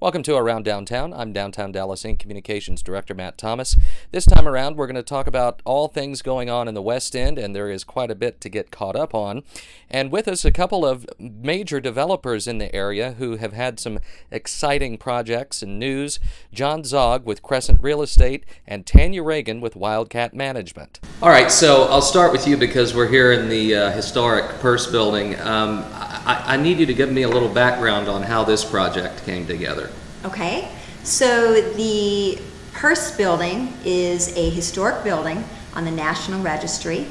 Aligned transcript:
Welcome 0.00 0.22
to 0.22 0.34
Around 0.34 0.64
Downtown. 0.64 1.12
I'm 1.12 1.34
Downtown 1.34 1.72
Dallas 1.72 2.04
Inc. 2.04 2.18
Communications 2.20 2.82
Director 2.82 3.12
Matt 3.12 3.36
Thomas. 3.36 3.76
This 4.12 4.24
time 4.24 4.48
around, 4.48 4.78
we're 4.78 4.86
going 4.86 4.96
to 4.96 5.02
talk 5.02 5.26
about 5.26 5.60
all 5.66 5.88
things 5.88 6.22
going 6.22 6.48
on 6.48 6.68
in 6.68 6.72
the 6.72 6.80
West 6.80 7.14
End, 7.14 7.38
and 7.38 7.54
there 7.54 7.70
is 7.70 7.84
quite 7.84 8.10
a 8.10 8.14
bit 8.14 8.40
to 8.40 8.48
get 8.48 8.70
caught 8.70 8.96
up 8.96 9.14
on. 9.14 9.42
And 9.90 10.10
with 10.10 10.26
us, 10.26 10.42
a 10.46 10.50
couple 10.50 10.86
of 10.86 11.06
major 11.18 11.80
developers 11.80 12.48
in 12.48 12.56
the 12.56 12.74
area 12.74 13.12
who 13.18 13.36
have 13.36 13.52
had 13.52 13.78
some 13.78 13.98
exciting 14.30 14.96
projects 14.96 15.62
and 15.62 15.78
news 15.78 16.18
John 16.50 16.82
Zogg 16.82 17.24
with 17.24 17.42
Crescent 17.42 17.82
Real 17.82 18.00
Estate, 18.00 18.46
and 18.66 18.86
Tanya 18.86 19.22
Reagan 19.22 19.60
with 19.60 19.76
Wildcat 19.76 20.32
Management. 20.32 20.98
All 21.20 21.28
right, 21.28 21.50
so 21.50 21.82
I'll 21.90 22.00
start 22.00 22.32
with 22.32 22.46
you 22.46 22.56
because 22.56 22.94
we're 22.94 23.08
here 23.08 23.32
in 23.32 23.50
the 23.50 23.74
uh, 23.74 23.90
historic 23.90 24.46
Purse 24.60 24.90
building. 24.90 25.38
Um, 25.40 25.84
I, 25.92 26.42
I 26.46 26.56
need 26.56 26.78
you 26.78 26.86
to 26.86 26.94
give 26.94 27.12
me 27.12 27.24
a 27.24 27.28
little 27.28 27.50
background 27.50 28.08
on 28.08 28.22
how 28.22 28.44
this 28.44 28.64
project 28.64 29.26
came 29.26 29.46
together. 29.46 29.89
Okay, 30.22 30.68
so 31.02 31.62
the 31.62 32.38
Purse 32.74 33.16
Building 33.16 33.72
is 33.86 34.36
a 34.36 34.50
historic 34.50 35.02
building 35.02 35.42
on 35.74 35.86
the 35.86 35.90
National 35.90 36.42
Registry. 36.42 37.06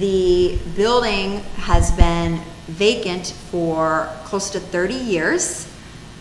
The 0.00 0.58
building 0.74 1.44
has 1.58 1.92
been 1.92 2.40
vacant 2.66 3.28
for 3.52 4.12
close 4.24 4.50
to 4.50 4.58
30 4.58 4.94
years. 4.94 5.72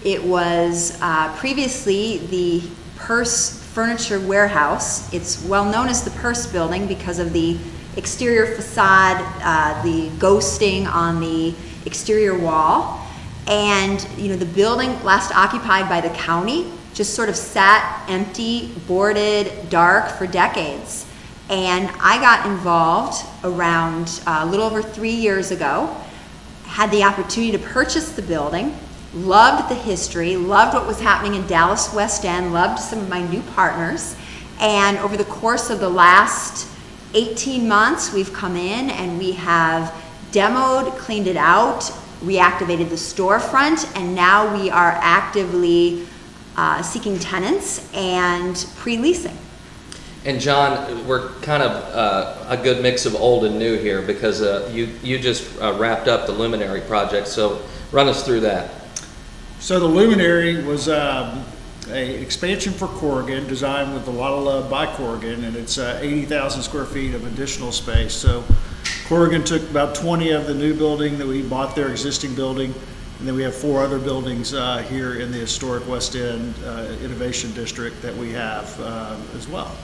It 0.04 0.24
was 0.24 1.00
uh, 1.02 1.36
previously 1.38 2.20
the 2.28 2.62
Purse 2.96 3.64
Furniture 3.74 4.20
Warehouse. 4.20 5.12
It's 5.12 5.44
well 5.46 5.66
known 5.66 5.88
as 5.88 6.04
the 6.04 6.12
Purse 6.12 6.46
Building 6.46 6.86
because 6.86 7.18
of 7.18 7.34
the 7.34 7.58
exterior 7.98 8.56
facade, 8.56 9.18
uh, 9.42 9.82
the 9.82 10.10
ghosting 10.20 10.86
on 10.86 11.22
the 11.22 11.56
exterior 11.88 12.38
wall. 12.38 13.04
And, 13.50 14.08
you 14.16 14.30
know, 14.30 14.36
the 14.36 14.46
building 14.46 15.04
last 15.04 15.36
occupied 15.36 15.90
by 15.90 16.02
the 16.02 16.10
county 16.12 16.72
just 16.94 17.16
sort 17.16 17.30
of 17.30 17.36
sat 17.36 18.06
empty, 18.08 18.72
boarded, 18.88 19.70
dark 19.70 20.12
for 20.12 20.28
decades. 20.28 21.06
And 21.50 21.90
I 22.00 22.20
got 22.20 22.46
involved 22.46 23.26
around 23.44 24.22
uh, 24.28 24.42
a 24.44 24.46
little 24.46 24.66
over 24.66 24.84
three 24.84 25.16
years 25.16 25.50
ago, 25.50 25.96
had 26.66 26.92
the 26.92 27.04
opportunity 27.04 27.52
to 27.54 27.58
purchase 27.58 28.12
the 28.12 28.22
building, 28.22 28.78
loved 29.14 29.70
the 29.70 29.76
history, 29.76 30.38
loved 30.38 30.76
what 30.76 30.86
was 30.86 31.00
happening 31.00 31.34
in 31.34 31.48
Dallas 31.48 31.92
West 31.92 32.24
End, 32.26 32.54
loved 32.54 32.80
some 32.80 33.00
of 33.00 33.10
my 33.10 33.26
new 33.28 33.42
partners. 33.56 34.16
And 34.60 35.00
over 35.00 35.18
the 35.18 35.26
course 35.26 35.72
of 35.72 35.80
the 35.80 35.90
last 35.90 36.68
18 37.16 37.68
months, 37.68 38.14
we've 38.14 38.32
come 38.32 38.56
in 38.56 38.92
and 38.92 39.18
we 39.18 39.32
have 39.32 39.92
demoed, 40.32 40.96
cleaned 40.98 41.26
it 41.26 41.38
out, 41.38 41.92
reactivated 42.22 42.90
the 42.90 42.96
storefront, 42.96 43.96
and 43.96 44.14
now 44.14 44.54
we 44.56 44.70
are 44.70 44.92
actively 45.02 46.06
uh, 46.58 46.82
seeking 46.82 47.18
tenants 47.20 47.92
and 47.94 48.66
pre-leasing. 48.76 49.38
And 50.26 50.42
John, 50.42 51.08
we're 51.08 51.30
kind 51.36 51.64
of 51.64 51.72
uh, 51.72 52.46
a 52.50 52.58
good 52.58 52.84
mix 52.84 53.06
of 53.06 53.16
old 53.16 53.46
and 53.46 53.58
new 53.58 53.78
here 53.78 54.02
because 54.02 54.42
uh, 54.42 54.70
you 54.72 54.90
you 55.02 55.18
just 55.18 55.60
uh, 55.62 55.78
wrapped 55.80 56.10
up 56.10 56.26
the 56.26 56.34
Luminary 56.34 56.82
project. 56.82 57.28
So 57.30 57.62
run 57.94 58.10
us 58.10 58.26
through 58.26 58.42
that. 58.42 58.72
So 59.60 59.80
the 59.80 59.86
Luminary 59.86 60.62
was 60.64 60.90
um, 60.90 61.46
a 61.90 62.22
expansion 62.22 62.74
for 62.74 62.88
Corgan, 62.88 63.48
designed 63.48 63.94
with 63.94 64.08
a 64.08 64.12
lot 64.12 64.34
of 64.34 64.44
love 64.44 64.70
by 64.70 64.88
Corgan, 64.88 65.46
and 65.46 65.56
it's 65.56 65.78
uh, 65.78 66.00
80,000 66.02 66.62
square 66.64 66.86
feet 66.86 67.14
of 67.14 67.26
additional 67.26 67.72
space. 67.72 68.14
So 68.14 68.44
Corgan 69.10 69.44
took 69.44 69.68
about 69.72 69.96
20 69.96 70.30
of 70.30 70.46
the 70.46 70.54
new 70.54 70.76
building 70.76 71.18
that 71.18 71.26
we 71.26 71.42
bought 71.42 71.76
their 71.76 71.90
existing 71.90 72.36
building, 72.36 72.72
and 73.18 73.28
then 73.28 73.34
we 73.34 73.42
have 73.42 73.56
four 73.56 73.82
other 73.82 73.98
buildings 73.98 74.54
uh, 74.54 74.78
here 74.88 75.20
in 75.20 75.32
the 75.32 75.38
historic 75.40 75.88
West 75.88 76.16
End 76.16 76.54
uh, 76.64 76.96
Innovation 77.02 77.52
District 77.56 78.00
that 78.04 78.16
we 78.16 78.32
have 78.34 78.80
uh, 78.80 79.18
as 79.36 79.48
well. 79.48 79.76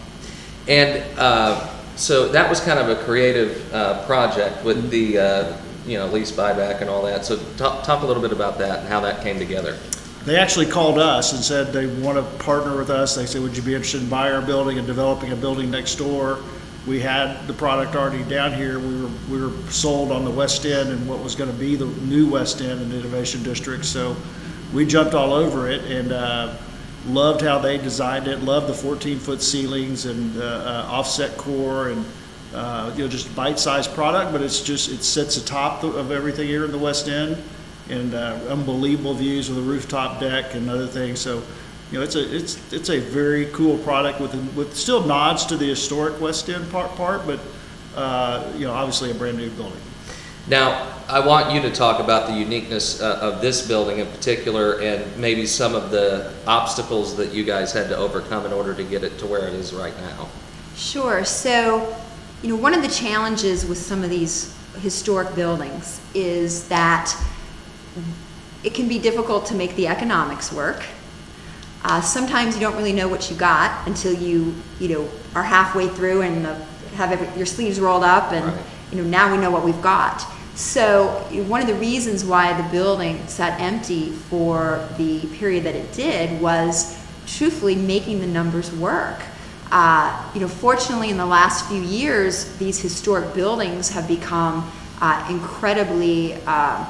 And 0.67 1.03
uh, 1.17 1.67
so 1.95 2.27
that 2.27 2.47
was 2.47 2.59
kind 2.59 2.77
of 2.77 2.87
a 2.87 3.03
creative 3.03 3.73
uh, 3.73 4.05
project 4.05 4.63
with 4.63 4.91
the 4.91 5.17
uh, 5.17 5.57
you 5.87 5.97
know 5.97 6.05
lease 6.05 6.31
buyback 6.31 6.81
and 6.81 6.89
all 6.89 7.01
that. 7.05 7.25
So 7.25 7.39
talk, 7.57 7.83
talk 7.83 8.03
a 8.03 8.05
little 8.05 8.21
bit 8.21 8.31
about 8.31 8.59
that 8.59 8.81
and 8.81 8.87
how 8.87 8.99
that 8.99 9.23
came 9.23 9.39
together. 9.39 9.75
They 10.25 10.37
actually 10.37 10.67
called 10.67 10.99
us 10.99 11.33
and 11.33 11.43
said 11.43 11.73
they 11.73 11.87
want 11.87 12.19
to 12.19 12.43
partner 12.43 12.77
with 12.77 12.91
us. 12.91 13.15
They 13.15 13.25
said, 13.25 13.41
would 13.41 13.57
you 13.57 13.63
be 13.63 13.73
interested 13.73 14.03
in 14.03 14.09
buying 14.09 14.35
our 14.35 14.41
building 14.43 14.77
and 14.77 14.85
developing 14.85 15.31
a 15.31 15.35
building 15.35 15.71
next 15.71 15.95
door? 15.95 16.43
We 16.87 16.99
had 16.99 17.47
the 17.47 17.53
product 17.53 17.95
already 17.95 18.23
down 18.23 18.53
here. 18.53 18.77
We 18.79 19.01
were, 19.01 19.09
we 19.29 19.41
were 19.41 19.71
sold 19.71 20.11
on 20.11 20.23
the 20.23 20.31
West 20.31 20.65
End 20.65 20.89
and 20.89 21.07
what 21.09 21.23
was 21.23 21.33
going 21.33 21.51
to 21.51 21.57
be 21.57 21.75
the 21.75 21.87
new 21.87 22.29
West 22.29 22.61
End 22.61 22.79
and 22.79 22.93
Innovation 22.93 23.41
District. 23.41 23.83
So 23.83 24.15
we 24.71 24.85
jumped 24.85 25.15
all 25.15 25.33
over 25.33 25.67
it 25.67 25.83
and 25.85 26.11
uh, 26.11 26.55
loved 27.07 27.41
how 27.41 27.57
they 27.57 27.77
designed 27.77 28.27
it, 28.27 28.41
loved 28.41 28.67
the 28.67 28.73
14 28.73 29.17
foot 29.17 29.41
ceilings 29.41 30.05
and 30.05 30.39
uh, 30.39 30.85
offset 30.87 31.37
core 31.37 31.89
and 31.89 32.05
uh, 32.53 32.93
you 32.95 33.03
know 33.03 33.09
just 33.09 33.35
bite-sized 33.35 33.93
product, 33.93 34.31
but 34.31 34.41
it's 34.41 34.61
just 34.61 34.89
it 34.89 35.03
sits 35.03 35.37
atop 35.37 35.81
the, 35.81 35.87
of 35.87 36.11
everything 36.11 36.47
here 36.47 36.65
in 36.65 36.71
the 36.71 36.77
West 36.77 37.07
End 37.07 37.41
and 37.89 38.13
uh, 38.13 38.39
unbelievable 38.49 39.13
views 39.13 39.49
with 39.49 39.57
a 39.57 39.61
rooftop 39.61 40.19
deck 40.19 40.55
and 40.55 40.69
other 40.69 40.87
things. 40.87 41.19
So 41.19 41.43
you 41.91 41.97
know 41.97 42.03
it's 42.03 42.15
a 42.15 42.35
it's 42.35 42.73
it's 42.73 42.89
a 42.89 42.99
very 42.99 43.45
cool 43.47 43.77
product 43.79 44.19
with 44.19 44.33
with 44.55 44.75
still 44.75 45.05
nods 45.05 45.45
to 45.47 45.57
the 45.57 45.67
historic 45.67 46.19
West 46.19 46.49
End 46.49 46.69
part 46.71 46.95
part, 46.95 47.25
but 47.25 47.39
uh, 47.95 48.51
you 48.57 48.65
know 48.65 48.73
obviously 48.73 49.11
a 49.11 49.13
brand 49.13 49.37
new 49.37 49.49
building. 49.51 49.81
Now, 50.47 50.93
I 51.09 51.25
want 51.25 51.51
you 51.51 51.61
to 51.61 51.71
talk 51.71 51.99
about 51.99 52.27
the 52.27 52.33
uniqueness 52.33 53.01
uh, 53.01 53.17
of 53.19 53.41
this 53.41 53.67
building 53.67 53.97
in 53.97 54.05
particular 54.07 54.79
and 54.79 55.17
maybe 55.17 55.47
some 55.47 55.73
of 55.73 55.89
the 55.89 56.31
obstacles 56.45 57.17
that 57.17 57.33
you 57.33 57.43
guys 57.43 57.73
had 57.73 57.89
to 57.89 57.97
overcome 57.97 58.45
in 58.45 58.53
order 58.53 58.75
to 58.75 58.83
get 58.83 59.03
it 59.03 59.17
to 59.19 59.25
where 59.25 59.47
it 59.47 59.55
is 59.55 59.73
right 59.73 59.95
now. 60.01 60.29
Sure. 60.75 61.25
So, 61.25 61.97
you 62.43 62.49
know, 62.49 62.61
one 62.61 62.75
of 62.75 62.83
the 62.83 62.87
challenges 62.87 63.65
with 63.65 63.79
some 63.79 64.03
of 64.03 64.11
these 64.11 64.55
historic 64.81 65.33
buildings 65.33 65.99
is 66.13 66.67
that 66.67 67.15
it 68.63 68.75
can 68.75 68.87
be 68.87 68.99
difficult 68.99 69.47
to 69.47 69.55
make 69.55 69.75
the 69.75 69.87
economics 69.87 70.51
work. 70.51 70.85
Uh, 71.87 72.01
sometimes 72.01 72.55
you 72.55 72.61
don't 72.61 72.75
really 72.75 72.93
know 72.93 73.07
what 73.07 73.29
you 73.29 73.37
got 73.37 73.87
until 73.87 74.11
you, 74.11 74.55
you 74.79 74.87
know, 74.87 75.07
are 75.35 75.43
halfway 75.43 75.87
through 75.87 76.21
and 76.23 76.43
the, 76.43 76.55
have 76.95 77.11
every, 77.11 77.27
your 77.37 77.45
sleeves 77.45 77.79
rolled 77.79 78.03
up, 78.03 78.31
and 78.31 78.43
Right. 78.43 78.65
you 78.91 78.97
know 79.01 79.07
now 79.07 79.31
we 79.31 79.37
know 79.37 79.51
what 79.51 79.63
we've 79.63 79.81
got. 79.83 80.25
So 80.55 81.09
one 81.47 81.61
of 81.61 81.67
the 81.67 81.75
reasons 81.75 82.25
why 82.25 82.59
the 82.59 82.67
building 82.69 83.19
sat 83.27 83.61
empty 83.61 84.09
for 84.09 84.87
the 84.97 85.19
period 85.37 85.63
that 85.65 85.75
it 85.75 85.93
did 85.93 86.41
was 86.41 86.97
truthfully 87.27 87.75
making 87.75 88.19
the 88.19 88.27
numbers 88.27 88.71
work. 88.71 89.19
Uh, 89.71 90.31
you 90.33 90.41
know, 90.41 90.47
fortunately, 90.47 91.11
in 91.11 91.17
the 91.17 91.25
last 91.25 91.67
few 91.67 91.81
years, 91.81 92.55
these 92.57 92.79
historic 92.79 93.31
buildings 93.35 93.89
have 93.89 94.07
become 94.07 94.71
uh, 95.01 95.23
incredibly. 95.29 96.35
Uh, 96.47 96.83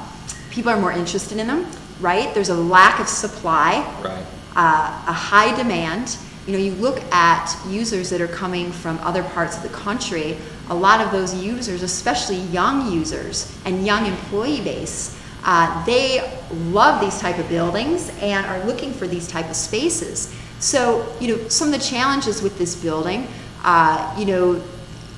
people 0.50 0.70
are 0.70 0.80
more 0.80 0.92
interested 0.92 1.36
in 1.36 1.48
them, 1.48 1.66
right? 2.00 2.32
There's 2.32 2.48
a 2.48 2.54
lack 2.56 2.98
of 2.98 3.08
supply 3.08 3.84
Right. 4.02 4.24
Uh, 4.56 5.04
a 5.06 5.12
high 5.12 5.54
demand. 5.56 6.16
You 6.46 6.52
know, 6.54 6.58
you 6.58 6.72
look 6.72 7.00
at 7.12 7.56
users 7.68 8.10
that 8.10 8.20
are 8.20 8.28
coming 8.28 8.72
from 8.72 8.98
other 8.98 9.22
parts 9.22 9.56
of 9.56 9.62
the 9.62 9.68
country, 9.68 10.36
a 10.68 10.74
lot 10.74 11.00
of 11.00 11.12
those 11.12 11.34
users, 11.34 11.82
especially 11.82 12.38
young 12.52 12.90
users 12.90 13.56
and 13.64 13.86
young 13.86 14.06
employee 14.06 14.62
base, 14.62 15.20
uh, 15.44 15.84
they 15.84 16.40
love 16.70 17.00
these 17.00 17.20
type 17.20 17.38
of 17.38 17.48
buildings 17.48 18.10
and 18.20 18.44
are 18.46 18.64
looking 18.64 18.92
for 18.92 19.06
these 19.06 19.28
type 19.28 19.48
of 19.48 19.54
spaces. 19.54 20.34
So, 20.58 21.06
you 21.20 21.28
know, 21.28 21.48
some 21.48 21.72
of 21.72 21.74
the 21.74 21.84
challenges 21.84 22.42
with 22.42 22.58
this 22.58 22.74
building, 22.74 23.28
uh, 23.62 24.14
you 24.18 24.24
know, 24.24 24.62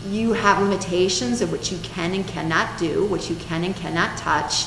you 0.09 0.33
have 0.33 0.63
limitations 0.63 1.41
of 1.41 1.51
what 1.51 1.73
you 1.73 1.79
can 1.83 2.15
and 2.15 2.27
cannot 2.27 2.79
do, 2.79 3.07
what 3.07 3.31
you 3.31 3.37
can 3.37 3.65
and 3.65 3.75
cannot 3.75 4.19
touch. 4.19 4.67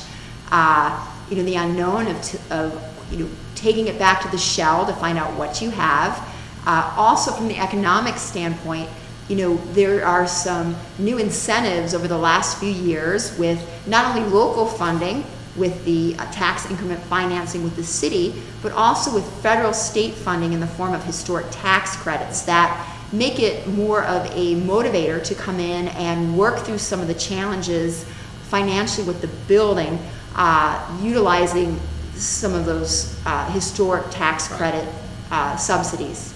Uh, 0.51 1.07
you 1.29 1.37
know, 1.37 1.43
the 1.43 1.55
unknown 1.55 2.07
of, 2.07 2.51
of 2.51 2.90
you 3.11 3.25
know, 3.25 3.29
taking 3.55 3.87
it 3.87 3.99
back 3.99 4.21
to 4.21 4.27
the 4.29 4.37
shell 4.37 4.85
to 4.85 4.93
find 4.93 5.17
out 5.17 5.37
what 5.37 5.61
you 5.61 5.69
have. 5.71 6.17
Uh, 6.65 6.93
also, 6.95 7.31
from 7.31 7.47
the 7.47 7.57
economic 7.57 8.15
standpoint, 8.15 8.89
you 9.27 9.35
know, 9.35 9.55
there 9.73 10.05
are 10.05 10.27
some 10.27 10.75
new 10.99 11.17
incentives 11.17 11.93
over 11.93 12.07
the 12.07 12.17
last 12.17 12.59
few 12.59 12.71
years 12.71 13.37
with 13.37 13.59
not 13.87 14.15
only 14.15 14.29
local 14.29 14.65
funding, 14.65 15.23
with 15.55 15.83
the 15.85 16.15
uh, 16.17 16.31
tax 16.31 16.69
increment 16.69 17.01
financing 17.03 17.63
with 17.63 17.75
the 17.75 17.83
city, 17.83 18.41
but 18.61 18.71
also 18.71 19.13
with 19.13 19.25
federal 19.41 19.73
state 19.73 20.13
funding 20.13 20.53
in 20.53 20.59
the 20.59 20.67
form 20.67 20.93
of 20.93 21.03
historic 21.03 21.45
tax 21.51 21.95
credits 21.97 22.43
that 22.43 22.87
make 23.11 23.39
it 23.39 23.67
more 23.67 24.03
of 24.05 24.25
a 24.27 24.55
motivator 24.61 25.21
to 25.21 25.35
come 25.35 25.59
in 25.59 25.89
and 25.89 26.37
work 26.37 26.59
through 26.59 26.77
some 26.77 27.01
of 27.01 27.07
the 27.07 27.13
challenges 27.13 28.05
financially 28.43 29.05
with 29.05 29.21
the 29.21 29.27
building, 29.47 29.99
uh, 30.35 30.99
utilizing 31.01 31.77
some 32.21 32.53
of 32.53 32.65
those 32.65 33.19
uh, 33.25 33.49
historic 33.51 34.05
tax 34.11 34.47
credit 34.47 34.87
uh, 35.31 35.55
subsidies. 35.55 36.33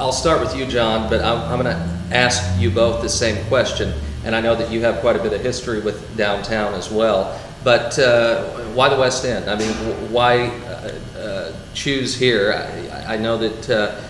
I'll 0.00 0.12
start 0.12 0.40
with 0.40 0.56
you, 0.56 0.66
John, 0.66 1.08
but 1.08 1.22
I'm, 1.22 1.38
I'm 1.52 1.62
going 1.62 1.76
to 1.76 2.16
ask 2.16 2.60
you 2.60 2.70
both 2.70 3.02
the 3.02 3.08
same 3.08 3.44
question. 3.46 3.92
And 4.24 4.34
I 4.34 4.40
know 4.40 4.54
that 4.56 4.70
you 4.70 4.80
have 4.82 5.00
quite 5.00 5.16
a 5.16 5.22
bit 5.22 5.32
of 5.32 5.40
history 5.40 5.80
with 5.80 6.16
downtown 6.16 6.74
as 6.74 6.90
well. 6.90 7.40
But 7.64 7.98
uh, 7.98 8.44
why 8.74 8.88
the 8.88 8.96
West 8.96 9.24
End? 9.24 9.48
I 9.50 9.58
mean, 9.58 9.72
why 10.12 10.48
uh, 10.48 11.18
uh, 11.18 11.52
choose 11.74 12.16
here? 12.16 12.52
I, 12.52 13.14
I 13.14 13.16
know 13.16 13.36
that 13.38 13.70
uh, 13.70 14.00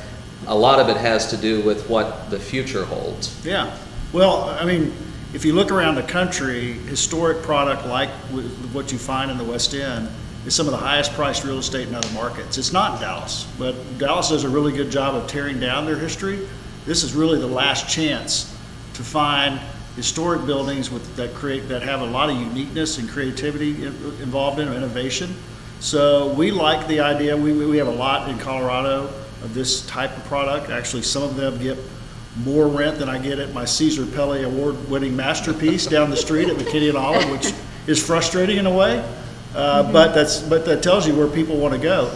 a 0.47 0.55
lot 0.55 0.79
of 0.81 0.89
it 0.89 0.97
has 0.97 1.31
to 1.31 1.37
do 1.37 1.63
with 1.63 1.89
what 1.89 2.31
the 2.31 2.39
future 2.39 2.85
holds. 2.85 3.45
Yeah. 3.45 3.75
Well, 4.13 4.45
I 4.45 4.65
mean, 4.65 4.93
if 5.35 5.45
you 5.45 5.55
look 5.55 5.71
around 5.71 5.95
the 5.95 6.03
country, 6.03 6.73
historic 6.73 7.43
product 7.43 7.87
like 7.87 8.11
what 8.73 8.93
you 8.93 8.99
find 8.99 9.31
in 9.31 9.39
the 9.39 9.45
West 9.45 9.75
End 9.75 10.09
is 10.47 10.55
some 10.55 10.67
of 10.67 10.73
the 10.73 10.79
highest 10.79 11.13
priced 11.13 11.45
real 11.45 11.59
estate 11.59 11.89
in 11.89 11.95
other 11.95 12.11
markets. 12.13 12.59
It's 12.59 12.73
not 12.73 13.01
Dallas, 13.01 13.47
but 13.59 13.75
Dallas 13.99 14.29
does 14.29 14.45
a 14.45 14.49
really 14.49 14.73
good 14.73 14.91
job 14.91 15.15
of 15.15 15.27
tearing 15.29 15.61
down 15.61 15.85
their 15.85 15.99
history. 15.99 16.47
This 16.87 17.03
is 17.03 17.15
really 17.15 17.39
the 17.39 17.47
last 17.47 17.89
chance 17.89 18.57
to 18.95 19.03
find 19.03 19.61
historic 19.97 20.47
buildings 20.47 20.91
with, 20.91 21.17
that 21.17 21.35
create 21.35 21.69
that 21.69 21.83
have 21.83 22.01
a 22.01 22.07
lot 22.07 22.31
of 22.31 22.37
uniqueness 22.37 22.99
and 22.99 23.09
creativity 23.09 23.85
in- 23.85 23.95
involved 24.23 24.61
in 24.61 24.73
innovation. 24.73 25.35
So 25.81 26.33
we 26.35 26.51
like 26.51 26.87
the 26.89 27.01
idea. 27.01 27.37
We, 27.37 27.53
we 27.53 27.79
have 27.79 27.89
a 27.89 27.93
lot 27.93 28.29
in 28.29 28.39
Colorado 28.39 29.05
of 29.43 29.55
this 29.55 29.87
type 29.87 30.17
of 30.17 30.25
product. 30.25 30.71
Actually, 30.71 31.03
some 31.03 31.23
of 31.23 31.37
them 31.37 31.59
get 31.59 31.79
more 32.45 32.69
rent 32.69 32.99
than 32.99 33.09
I 33.09 33.19
get 33.19 33.39
at 33.39 33.53
my 33.53 33.65
Cesar 33.65 34.05
Pelli 34.05 34.45
award-winning 34.45 35.15
masterpiece 35.15 35.87
down 35.87 36.11
the 36.11 36.17
street 36.17 36.49
at 36.49 36.57
McKinney 36.57 36.89
and 36.89 36.97
Olive, 36.97 37.29
which 37.31 37.53
is 37.87 38.05
frustrating 38.05 38.59
in 38.59 38.67
a 38.67 38.73
way. 38.73 39.05
Uh, 39.55 39.91
But 39.93 40.15
that's 40.15 40.41
but 40.41 40.65
that 40.67 40.83
tells 40.83 41.07
you 41.07 41.15
where 41.15 41.29
people 41.29 41.57
want 41.57 41.75
to 41.75 41.81
go. 41.81 42.11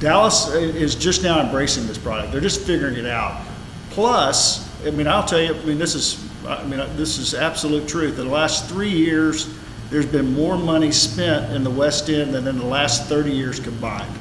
Dallas 0.00 0.48
is 0.52 0.94
just 0.94 1.22
now 1.22 1.40
embracing 1.40 1.86
this 1.86 1.98
product. 1.98 2.32
They're 2.32 2.40
just 2.40 2.62
figuring 2.62 2.96
it 2.96 3.06
out. 3.06 3.44
Plus, 3.90 4.68
I 4.84 4.90
mean, 4.90 5.06
I'll 5.06 5.24
tell 5.24 5.40
you. 5.40 5.54
I 5.54 5.64
mean, 5.64 5.78
this 5.78 5.94
is 5.94 6.18
I 6.46 6.64
mean, 6.64 6.80
this 6.96 7.18
is 7.18 7.34
absolute 7.34 7.86
truth. 7.86 8.18
In 8.18 8.26
the 8.26 8.32
last 8.32 8.68
three 8.68 8.90
years, 8.90 9.48
there's 9.90 10.06
been 10.06 10.32
more 10.32 10.56
money 10.56 10.90
spent 10.90 11.52
in 11.54 11.62
the 11.62 11.70
West 11.70 12.08
End 12.08 12.34
than 12.34 12.48
in 12.48 12.58
the 12.58 12.66
last 12.66 13.04
30 13.04 13.30
years 13.30 13.60
combined. 13.60 14.12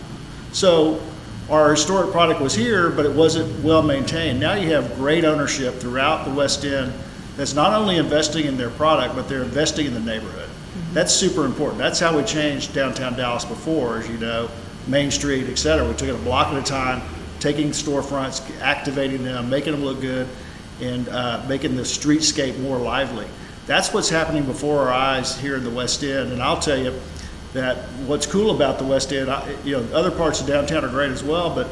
So 0.51 1.01
our 1.50 1.71
historic 1.71 2.12
product 2.12 2.42
was 2.42 2.53
here, 2.53 2.89
but 2.89 3.06
it 3.06 3.12
wasn't 3.12 3.63
well 3.63 3.81
maintained. 3.81 4.39
Now 4.39 4.53
you 4.53 4.69
have 4.74 4.95
great 4.95 5.25
ownership 5.25 5.75
throughout 5.75 6.25
the 6.25 6.31
West 6.31 6.63
End 6.63 6.94
that's 7.38 7.53
not 7.56 7.74
only 7.74 7.98
investing 7.98 8.45
in 8.45 8.57
their 8.57 8.69
product, 8.69 9.15
but 9.15 9.27
they're 9.27 9.44
investing 9.44 9.88
in 9.88 9.94
the 9.94 10.00
neighborhood. 10.00 10.50
That's 10.94 11.13
super 11.13 11.45
important. 11.45 11.79
That's 11.79 12.00
how 12.00 12.15
we 12.15 12.23
changed 12.23 12.73
downtown 12.73 13.15
Dallas 13.15 13.45
before, 13.45 14.00
as 14.00 14.09
you 14.09 14.18
know, 14.18 14.50
Main 14.88 15.12
Street, 15.12 15.47
et 15.50 15.57
cetera. 15.57 15.88
We 15.88 15.94
took 15.95 16.09
it 16.09 16.15
a 16.15 16.18
block 16.19 16.47
at 16.47 16.57
a 16.57 16.63
time, 16.63 17.01
taking 17.39 17.69
storefronts, 17.69 18.41
activating 18.62 19.23
them, 19.23 19.50
making 19.50 19.73
them 19.73 19.83
look 19.83 20.01
good, 20.01 20.27
and 20.81 21.07
uh, 21.09 21.44
making 21.47 21.75
the 21.75 21.83
streetscape 21.83 22.59
more 22.59 22.77
lively. 22.77 23.27
That's 23.68 23.94
what's 23.94 24.09
happening 24.09 24.45
before 24.45 24.79
our 24.79 24.91
eyes 24.91 25.38
here 25.38 25.56
in 25.56 25.63
the 25.63 25.69
West 25.69 26.03
End. 26.03 26.31
And 26.31 26.41
I'll 26.41 26.59
tell 26.59 26.77
you, 26.77 26.94
that 27.53 27.77
what's 28.07 28.25
cool 28.25 28.56
about 28.56 28.79
the 28.79 28.85
West 28.85 29.12
End, 29.12 29.29
I- 29.29 29.56
you 29.65 29.77
know, 29.77 29.85
other 29.94 30.12
parts 30.12 30.39
of 30.39 30.47
downtown 30.47 30.85
are 30.85 30.89
great 30.89 31.12
as 31.12 31.24
well, 31.24 31.53
but 31.53 31.67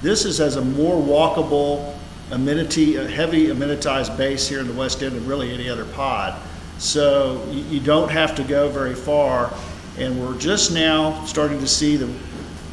this 0.00 0.24
is 0.24 0.40
as 0.40 0.56
a 0.56 0.60
more 0.62 0.94
walkable, 1.02 1.94
amenity, 2.30 2.96
a 2.96 3.08
heavy 3.08 3.48
amenitized 3.48 4.16
base 4.16 4.46
here 4.48 4.60
in 4.60 4.68
the 4.68 4.74
West 4.74 5.02
End 5.02 5.16
than 5.16 5.26
really 5.26 5.52
any 5.52 5.68
other 5.68 5.84
pod. 5.84 6.40
So 6.78 7.46
you, 7.50 7.62
you 7.64 7.80
don't 7.80 8.10
have 8.10 8.34
to 8.36 8.44
go 8.44 8.68
very 8.68 8.94
far, 8.94 9.52
and 9.98 10.20
we're 10.20 10.38
just 10.38 10.72
now 10.72 11.24
starting 11.24 11.60
to 11.60 11.68
see 11.68 11.96
the, 11.96 12.12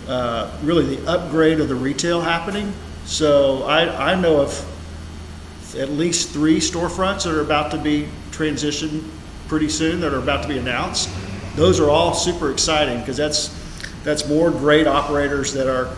uh, 0.08 0.52
really 0.64 0.96
the 0.96 1.08
upgrade 1.10 1.60
of 1.60 1.70
the 1.70 1.76
retail 1.76 2.22
happening. 2.22 2.74
So 3.06 3.64
I, 3.64 4.14
I 4.14 4.20
know 4.20 4.42
of 4.42 4.68
at 5.78 5.90
least 5.90 6.30
three 6.30 6.58
storefronts 6.58 7.24
that 7.24 7.34
are 7.34 7.42
about 7.42 7.72
to 7.72 7.78
be 7.78 8.08
transitioned 8.32 9.04
pretty 9.48 9.70
soon 9.70 10.00
that 10.02 10.14
are 10.14 10.20
about 10.20 10.44
to 10.44 10.48
be 10.48 10.58
announced. 10.58 11.10
Those 11.56 11.80
are 11.80 11.90
all 11.90 12.14
super 12.14 12.52
exciting 12.52 13.00
because 13.00 13.18
that's 13.18 13.58
that's 14.04 14.28
more 14.28 14.50
great 14.50 14.88
operators 14.88 15.54
that 15.54 15.68
are 15.68 15.94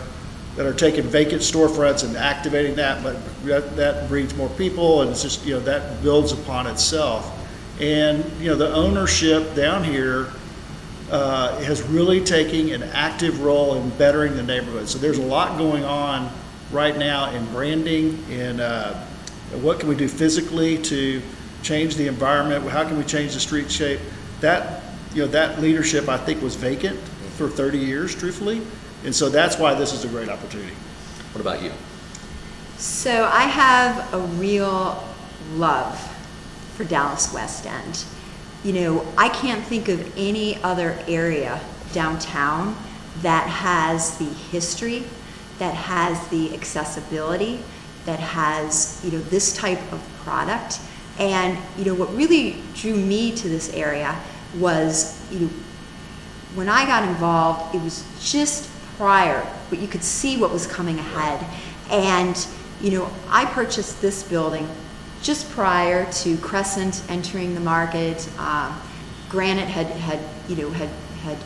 that 0.56 0.66
are 0.66 0.74
taking 0.74 1.04
vacant 1.04 1.42
storefronts 1.42 2.04
and 2.04 2.16
activating 2.16 2.76
that, 2.76 3.02
but 3.02 3.16
that, 3.44 3.76
that 3.76 4.08
breeds 4.08 4.34
more 4.36 4.48
people 4.50 5.02
and 5.02 5.10
it's 5.10 5.22
just 5.22 5.44
you 5.44 5.54
know 5.54 5.60
that 5.60 6.02
builds 6.02 6.32
upon 6.32 6.66
itself. 6.66 7.40
And 7.80 8.24
you 8.40 8.48
know 8.48 8.56
the 8.56 8.72
ownership 8.72 9.54
down 9.54 9.82
here 9.82 10.28
uh, 11.10 11.58
has 11.60 11.82
really 11.82 12.22
taken 12.22 12.70
an 12.70 12.82
active 12.94 13.42
role 13.42 13.74
in 13.74 13.90
bettering 13.90 14.36
the 14.36 14.42
neighborhood. 14.42 14.88
So 14.88 14.98
there's 14.98 15.18
a 15.18 15.22
lot 15.22 15.58
going 15.58 15.84
on 15.84 16.30
right 16.70 16.96
now 16.96 17.30
in 17.30 17.44
branding 17.46 18.24
and 18.30 18.60
uh, 18.60 18.94
what 19.60 19.78
can 19.78 19.88
we 19.88 19.94
do 19.94 20.08
physically 20.08 20.78
to 20.78 21.22
change 21.62 21.96
the 21.96 22.06
environment? 22.06 22.68
How 22.68 22.84
can 22.84 22.96
we 22.96 23.04
change 23.04 23.34
the 23.34 23.40
street 23.40 23.70
shape? 23.70 24.00
That 24.40 24.82
you 25.14 25.22
know 25.22 25.28
that 25.28 25.60
leadership 25.60 26.08
I 26.08 26.16
think 26.16 26.42
was 26.42 26.56
vacant 26.56 26.98
for 27.36 27.48
30 27.48 27.78
years, 27.78 28.14
truthfully, 28.14 28.62
and 29.04 29.14
so 29.14 29.28
that's 29.28 29.58
why 29.58 29.74
this 29.74 29.92
is 29.92 30.04
a 30.04 30.08
great 30.08 30.28
opportunity. 30.28 30.74
What 31.32 31.40
about 31.40 31.62
you? 31.62 31.72
So 32.76 33.24
I 33.32 33.42
have 33.42 34.14
a 34.14 34.18
real 34.18 35.02
love 35.54 36.13
for 36.76 36.84
Dallas 36.84 37.32
West 37.32 37.66
End. 37.66 38.04
You 38.64 38.72
know, 38.72 39.06
I 39.16 39.28
can't 39.28 39.62
think 39.64 39.88
of 39.88 40.16
any 40.16 40.62
other 40.62 40.98
area 41.06 41.60
downtown 41.92 42.76
that 43.22 43.46
has 43.46 44.18
the 44.18 44.24
history, 44.24 45.04
that 45.58 45.74
has 45.74 46.28
the 46.28 46.52
accessibility, 46.54 47.60
that 48.06 48.18
has, 48.18 49.00
you 49.04 49.12
know, 49.12 49.20
this 49.20 49.54
type 49.56 49.80
of 49.92 50.02
product. 50.24 50.80
And, 51.18 51.58
you 51.78 51.84
know, 51.84 51.94
what 51.94 52.12
really 52.14 52.62
drew 52.74 52.94
me 52.94 53.34
to 53.36 53.48
this 53.48 53.72
area 53.72 54.18
was, 54.58 55.30
you 55.30 55.40
know, 55.40 55.50
when 56.54 56.68
I 56.68 56.86
got 56.86 57.08
involved, 57.08 57.74
it 57.74 57.82
was 57.82 58.04
just 58.20 58.70
prior, 58.96 59.46
but 59.70 59.78
you 59.78 59.88
could 59.88 60.02
see 60.02 60.36
what 60.36 60.52
was 60.52 60.66
coming 60.66 60.98
ahead. 60.98 61.44
And, 61.90 62.46
you 62.80 62.90
know, 62.90 63.10
I 63.28 63.44
purchased 63.44 64.00
this 64.00 64.22
building 64.22 64.68
just 65.24 65.50
prior 65.50 66.10
to 66.12 66.36
Crescent 66.36 67.02
entering 67.08 67.54
the 67.54 67.60
market. 67.60 68.28
Uh, 68.38 68.78
Granite 69.30 69.66
had, 69.66 69.86
had, 69.86 70.20
you 70.48 70.54
know, 70.54 70.70
had, 70.70 70.90
had 71.22 71.38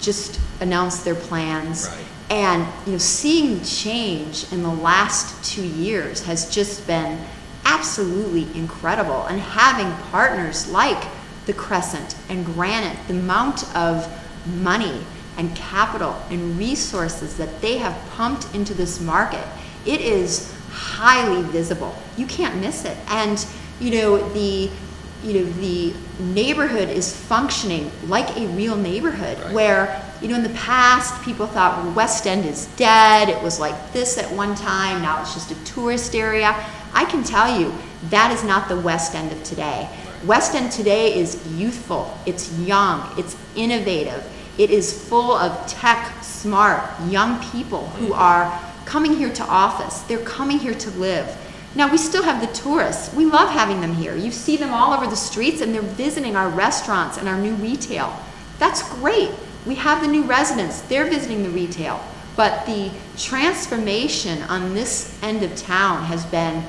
just 0.00 0.40
announced 0.60 1.04
their 1.04 1.16
plans. 1.16 1.88
Right. 1.88 2.04
And, 2.30 2.66
you 2.86 2.92
know, 2.92 2.98
seeing 2.98 3.58
the 3.58 3.64
change 3.64 4.50
in 4.52 4.62
the 4.62 4.72
last 4.72 5.44
two 5.44 5.66
years 5.66 6.24
has 6.24 6.48
just 6.48 6.86
been 6.86 7.22
absolutely 7.64 8.46
incredible. 8.58 9.26
And 9.26 9.40
having 9.40 9.92
partners 10.10 10.70
like 10.70 11.04
the 11.46 11.52
Crescent 11.52 12.16
and 12.28 12.46
Granite, 12.46 12.96
the 13.08 13.14
amount 13.14 13.76
of 13.76 14.08
money 14.46 15.00
and 15.36 15.54
capital 15.56 16.16
and 16.30 16.56
resources 16.56 17.36
that 17.36 17.60
they 17.60 17.78
have 17.78 18.00
pumped 18.10 18.54
into 18.54 18.74
this 18.74 19.00
market, 19.00 19.44
it 19.84 20.00
is 20.00 20.54
highly 20.74 21.42
visible. 21.42 21.94
You 22.16 22.26
can't 22.26 22.60
miss 22.60 22.84
it. 22.84 22.96
And 23.08 23.44
you 23.80 23.90
know 23.92 24.28
the 24.30 24.70
you 25.22 25.40
know 25.40 25.44
the 25.52 25.94
neighborhood 26.18 26.88
is 26.88 27.16
functioning 27.16 27.90
like 28.06 28.36
a 28.36 28.46
real 28.48 28.76
neighborhood 28.76 29.38
Right. 29.38 29.54
where 29.54 30.02
you 30.20 30.28
know 30.28 30.36
in 30.36 30.42
the 30.42 30.50
past 30.50 31.22
people 31.24 31.46
thought 31.46 31.82
well, 31.82 31.94
West 31.94 32.26
End 32.26 32.44
is 32.44 32.66
dead. 32.76 33.28
It 33.28 33.42
was 33.42 33.58
like 33.58 33.92
this 33.92 34.18
at 34.18 34.30
one 34.32 34.54
time. 34.54 35.02
Now 35.02 35.22
it's 35.22 35.34
just 35.34 35.50
a 35.50 35.64
tourist 35.64 36.14
area. 36.14 36.54
I 36.92 37.04
can 37.04 37.24
tell 37.24 37.58
you 37.58 37.72
that 38.10 38.32
is 38.32 38.44
not 38.44 38.68
the 38.68 38.78
West 38.80 39.14
End 39.14 39.32
of 39.32 39.42
today. 39.42 39.88
West 40.24 40.54
End 40.54 40.70
today 40.72 41.18
is 41.18 41.46
youthful. 41.52 42.16
It's 42.26 42.52
young. 42.58 43.12
It's 43.18 43.36
innovative. 43.56 44.24
It 44.56 44.70
is 44.70 45.06
full 45.08 45.32
of 45.32 45.66
tech, 45.66 46.22
smart, 46.22 46.82
young 47.08 47.42
people 47.50 47.86
who 47.88 48.06
mm-hmm. 48.06 48.20
are 48.20 48.73
coming 48.84 49.14
here 49.14 49.32
to 49.32 49.44
office. 49.44 50.00
They're 50.02 50.18
coming 50.18 50.58
here 50.58 50.74
to 50.74 50.90
live. 50.92 51.36
Now, 51.76 51.90
we 51.90 51.98
still 51.98 52.22
have 52.22 52.40
the 52.40 52.52
tourists. 52.54 53.12
We 53.14 53.24
love 53.24 53.50
having 53.50 53.80
them 53.80 53.94
here. 53.94 54.14
You 54.14 54.30
see 54.30 54.56
them 54.56 54.72
all 54.72 54.92
over 54.92 55.06
the 55.06 55.16
streets 55.16 55.60
and 55.60 55.74
they're 55.74 55.82
visiting 55.82 56.36
our 56.36 56.48
restaurants 56.48 57.18
and 57.18 57.28
our 57.28 57.38
new 57.38 57.54
retail. 57.54 58.16
That's 58.58 58.88
great. 58.94 59.30
We 59.66 59.74
have 59.76 60.00
the 60.00 60.08
new 60.08 60.22
residents. 60.22 60.82
They're 60.82 61.06
visiting 61.06 61.42
the 61.42 61.50
retail. 61.50 62.00
But 62.36 62.64
the 62.66 62.90
transformation 63.16 64.42
on 64.42 64.74
this 64.74 65.20
end 65.22 65.42
of 65.42 65.56
town 65.56 66.04
has 66.04 66.24
been 66.26 66.64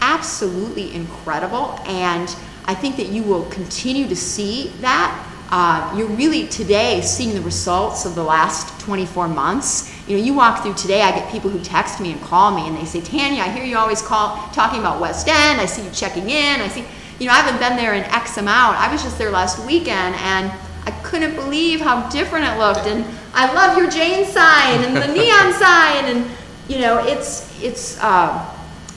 absolutely 0.00 0.94
incredible. 0.94 1.78
And 1.86 2.34
I 2.66 2.74
think 2.74 2.96
that 2.96 3.08
you 3.08 3.22
will 3.22 3.44
continue 3.46 4.06
to 4.08 4.16
see 4.16 4.68
that. 4.80 5.25
Uh, 5.50 5.94
you're 5.96 6.08
really 6.08 6.48
today 6.48 7.00
seeing 7.00 7.32
the 7.32 7.40
results 7.40 8.04
of 8.04 8.14
the 8.14 8.22
last 8.22 8.80
24 8.80 9.28
months. 9.28 9.92
You 10.08 10.16
know, 10.16 10.24
you 10.24 10.34
walk 10.34 10.62
through 10.62 10.74
today, 10.74 11.02
I 11.02 11.12
get 11.12 11.30
people 11.30 11.50
who 11.50 11.60
text 11.62 12.00
me 12.00 12.12
and 12.12 12.20
call 12.20 12.54
me 12.54 12.66
and 12.66 12.76
they 12.76 12.84
say, 12.84 13.00
Tanya, 13.00 13.42
I 13.42 13.50
hear 13.50 13.64
you 13.64 13.78
always 13.78 14.02
call 14.02 14.36
talking 14.52 14.80
about 14.80 15.00
West 15.00 15.28
End. 15.28 15.60
I 15.60 15.66
see 15.66 15.84
you 15.84 15.90
checking 15.90 16.30
in. 16.30 16.60
I 16.60 16.68
see, 16.68 16.84
you 17.20 17.26
know, 17.26 17.32
I 17.32 17.36
haven't 17.36 17.60
been 17.60 17.76
there 17.76 17.94
in 17.94 18.02
X 18.04 18.38
amount. 18.38 18.76
I 18.78 18.90
was 18.90 19.02
just 19.02 19.18
there 19.18 19.30
last 19.30 19.64
weekend 19.64 20.16
and 20.16 20.52
I 20.84 20.90
couldn't 21.02 21.34
believe 21.36 21.80
how 21.80 22.08
different 22.08 22.44
it 22.46 22.58
looked. 22.58 22.86
And 22.86 23.04
I 23.32 23.52
love 23.52 23.78
your 23.78 23.88
Jane 23.88 24.26
sign 24.26 24.82
and 24.84 24.96
the 24.96 25.06
neon 25.14 25.52
sign. 25.52 26.04
And, 26.06 26.30
you 26.68 26.80
know, 26.80 27.06
it's, 27.06 27.62
it's, 27.62 28.00
uh, 28.00 28.52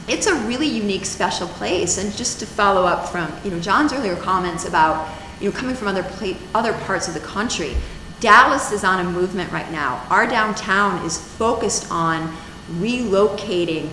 it's 0.09 0.25
a 0.25 0.35
really 0.47 0.67
unique, 0.67 1.05
special 1.05 1.47
place. 1.47 1.99
And 1.99 2.11
just 2.15 2.39
to 2.39 2.45
follow 2.47 2.85
up 2.85 3.09
from 3.09 3.31
you 3.43 3.51
know 3.51 3.59
John's 3.59 3.93
earlier 3.93 4.15
comments 4.15 4.65
about 4.65 5.07
you 5.39 5.49
know 5.49 5.55
coming 5.55 5.75
from 5.75 5.87
other 5.87 6.03
pla- 6.03 6.37
other 6.53 6.73
parts 6.73 7.07
of 7.07 7.13
the 7.13 7.19
country, 7.19 7.75
Dallas 8.19 8.71
is 8.71 8.83
on 8.83 9.05
a 9.05 9.09
movement 9.09 9.51
right 9.51 9.71
now. 9.71 10.05
Our 10.09 10.27
downtown 10.27 11.05
is 11.05 11.17
focused 11.17 11.91
on 11.91 12.35
relocating 12.73 13.89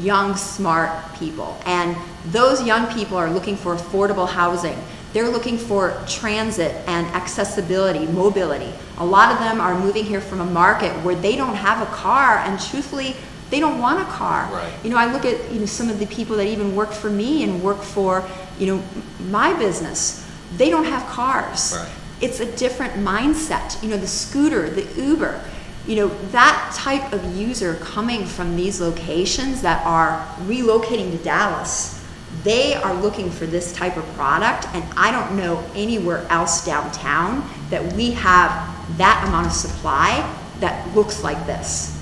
young, 0.00 0.34
smart 0.36 0.90
people. 1.18 1.58
And 1.64 1.96
those 2.26 2.64
young 2.64 2.92
people 2.92 3.16
are 3.16 3.30
looking 3.30 3.56
for 3.56 3.76
affordable 3.76 4.28
housing. 4.28 4.76
They're 5.12 5.28
looking 5.28 5.56
for 5.56 6.02
transit 6.06 6.74
and 6.86 7.06
accessibility, 7.08 8.06
mobility. 8.06 8.72
A 8.98 9.06
lot 9.06 9.32
of 9.32 9.38
them 9.38 9.60
are 9.60 9.78
moving 9.78 10.04
here 10.04 10.20
from 10.20 10.40
a 10.40 10.44
market 10.44 10.92
where 11.04 11.14
they 11.14 11.36
don't 11.36 11.54
have 11.54 11.86
a 11.86 11.90
car, 11.92 12.38
and 12.38 12.60
truthfully, 12.60 13.14
they 13.48 13.60
don't 13.60 13.78
want 13.78 14.00
a 14.00 14.04
car. 14.10 14.50
Right. 14.52 14.72
You 14.84 14.90
know, 14.90 14.96
I 14.96 15.10
look 15.10 15.24
at 15.24 15.52
you 15.52 15.60
know 15.60 15.66
some 15.66 15.88
of 15.88 15.98
the 15.98 16.06
people 16.06 16.36
that 16.36 16.46
even 16.46 16.74
work 16.74 16.92
for 16.92 17.08
me 17.08 17.44
and 17.44 17.62
work 17.62 17.80
for 17.80 18.28
you 18.58 18.66
know 18.66 18.82
my 19.30 19.54
business. 19.58 20.25
They 20.56 20.70
don't 20.70 20.84
have 20.84 21.06
cars. 21.06 21.74
Right. 21.76 21.90
It's 22.20 22.40
a 22.40 22.56
different 22.56 22.94
mindset. 22.94 23.82
You 23.82 23.90
know, 23.90 23.96
the 23.96 24.06
scooter, 24.06 24.70
the 24.70 24.86
Uber. 25.00 25.42
You 25.86 25.96
know, 25.96 26.08
that 26.32 26.72
type 26.74 27.12
of 27.12 27.36
user 27.36 27.74
coming 27.76 28.26
from 28.26 28.56
these 28.56 28.80
locations 28.80 29.62
that 29.62 29.86
are 29.86 30.26
relocating 30.46 31.12
to 31.12 31.18
Dallas, 31.18 32.04
they 32.42 32.74
are 32.74 32.94
looking 32.94 33.30
for 33.30 33.46
this 33.46 33.72
type 33.72 33.96
of 33.96 34.04
product, 34.14 34.66
and 34.74 34.84
I 34.96 35.12
don't 35.12 35.36
know 35.36 35.64
anywhere 35.74 36.26
else 36.28 36.64
downtown 36.64 37.48
that 37.70 37.92
we 37.92 38.12
have 38.12 38.50
that 38.98 39.24
amount 39.28 39.46
of 39.46 39.52
supply 39.52 40.22
that 40.60 40.94
looks 40.94 41.22
like 41.22 41.46
this. 41.46 41.92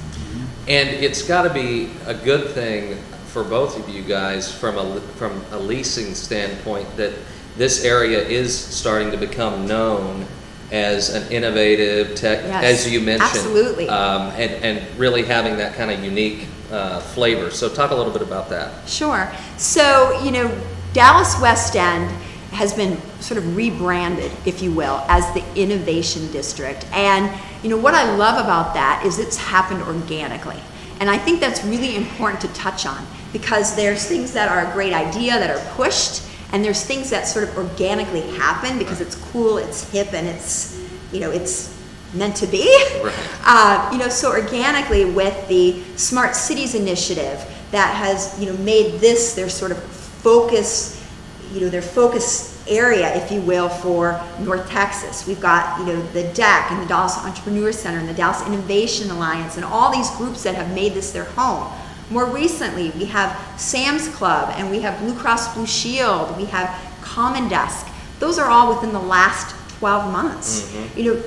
And 0.66 0.88
it's 0.88 1.22
got 1.22 1.42
to 1.42 1.52
be 1.52 1.90
a 2.06 2.14
good 2.14 2.50
thing 2.50 2.96
for 3.26 3.44
both 3.44 3.78
of 3.78 3.88
you 3.94 4.02
guys 4.02 4.52
from 4.52 4.78
a 4.78 5.00
from 5.00 5.44
a 5.50 5.58
leasing 5.58 6.14
standpoint 6.14 6.96
that 6.96 7.12
this 7.56 7.84
area 7.84 8.20
is 8.20 8.56
starting 8.56 9.10
to 9.10 9.16
become 9.16 9.66
known 9.66 10.26
as 10.72 11.10
an 11.10 11.30
innovative 11.30 12.16
tech, 12.16 12.42
Yes, 12.44 12.86
as 12.86 12.92
you 12.92 13.00
mentioned, 13.00 13.30
absolutely. 13.30 13.88
um, 13.88 14.32
and 14.32 14.50
and 14.64 14.98
really 14.98 15.22
having 15.22 15.56
that 15.58 15.74
kind 15.74 15.90
of 15.90 16.02
unique 16.02 16.46
uh, 16.72 17.00
flavor. 17.00 17.50
So 17.50 17.68
talk 17.68 17.90
a 17.90 17.94
little 17.94 18.12
bit 18.12 18.22
about 18.22 18.48
that. 18.50 18.88
Sure. 18.88 19.30
So, 19.56 20.20
you 20.24 20.32
know, 20.32 20.50
Dallas 20.92 21.40
West 21.40 21.76
End 21.76 22.10
has 22.52 22.72
been 22.72 22.96
sort 23.20 23.38
of 23.38 23.56
rebranded, 23.56 24.30
if 24.46 24.62
you 24.62 24.72
will, 24.72 25.04
as 25.08 25.24
the 25.34 25.44
Innovation 25.60 26.30
District. 26.32 26.86
And, 26.92 27.30
you 27.62 27.70
know, 27.70 27.76
what 27.76 27.94
I 27.94 28.14
love 28.16 28.42
about 28.42 28.74
that 28.74 29.02
is 29.04 29.18
it's 29.18 29.36
happened 29.36 29.82
organically. 29.82 30.60
And 31.00 31.10
I 31.10 31.18
think 31.18 31.40
that's 31.40 31.64
really 31.64 31.96
important 31.96 32.40
to 32.42 32.48
touch 32.48 32.86
on 32.86 33.04
because 33.32 33.74
there's 33.74 34.06
things 34.06 34.32
that 34.32 34.48
are 34.48 34.70
a 34.70 34.72
great 34.72 34.92
idea 34.92 35.32
that 35.32 35.50
are 35.50 35.74
pushed, 35.74 36.22
and 36.54 36.64
there's 36.64 36.84
things 36.84 37.10
that 37.10 37.26
sort 37.26 37.48
of 37.48 37.58
organically 37.58 38.20
happen 38.38 38.78
because 38.78 39.00
it's 39.00 39.16
cool, 39.16 39.58
it's 39.58 39.90
hip, 39.90 40.14
and 40.14 40.24
it's, 40.28 40.80
you 41.12 41.18
know, 41.18 41.32
it's 41.32 41.76
meant 42.14 42.36
to 42.36 42.46
be. 42.46 42.64
Right. 43.02 43.14
Uh, 43.46 43.90
you 43.92 43.98
know, 43.98 44.08
so 44.08 44.30
organically 44.30 45.04
with 45.04 45.46
the 45.48 45.82
Smart 45.96 46.34
Cities 46.34 46.74
Initiative 46.74 47.44
that 47.72 47.94
has, 47.94 48.40
you 48.40 48.46
know, 48.46 48.56
made 48.62 48.98
this 48.98 49.34
their 49.34 49.50
sort 49.50 49.70
of 49.70 49.76
focus, 49.82 51.06
you 51.52 51.60
know, 51.60 51.68
their 51.68 51.82
focus 51.82 52.64
area, 52.66 53.14
if 53.22 53.30
you 53.30 53.42
will, 53.42 53.68
for 53.68 54.18
North 54.40 54.66
Texas. 54.70 55.26
We've 55.26 55.42
got, 55.42 55.78
you 55.78 55.84
know, 55.84 56.02
the 56.12 56.22
DEC 56.22 56.70
and 56.70 56.80
the 56.82 56.86
Dallas 56.86 57.18
Entrepreneur 57.18 57.70
Center 57.70 57.98
and 57.98 58.08
the 58.08 58.14
Dallas 58.14 58.40
Innovation 58.46 59.10
Alliance 59.10 59.56
and 59.56 59.64
all 59.66 59.92
these 59.92 60.08
groups 60.12 60.42
that 60.44 60.54
have 60.54 60.74
made 60.74 60.94
this 60.94 61.12
their 61.12 61.24
home. 61.24 61.70
More 62.10 62.26
recently, 62.26 62.90
we 62.90 63.06
have 63.06 63.60
Sam's 63.60 64.08
Club 64.08 64.52
and 64.56 64.70
we 64.70 64.80
have 64.80 64.98
Blue 65.00 65.14
Cross 65.14 65.54
Blue 65.54 65.66
Shield, 65.66 66.36
we 66.36 66.44
have 66.46 66.68
Common 67.00 67.48
Desk. 67.48 67.86
Those 68.18 68.38
are 68.38 68.50
all 68.50 68.74
within 68.74 68.92
the 68.92 69.00
last 69.00 69.54
12 69.78 70.12
months. 70.12 70.70
Mm-hmm. 70.70 70.98
You 70.98 71.14
know, 71.14 71.22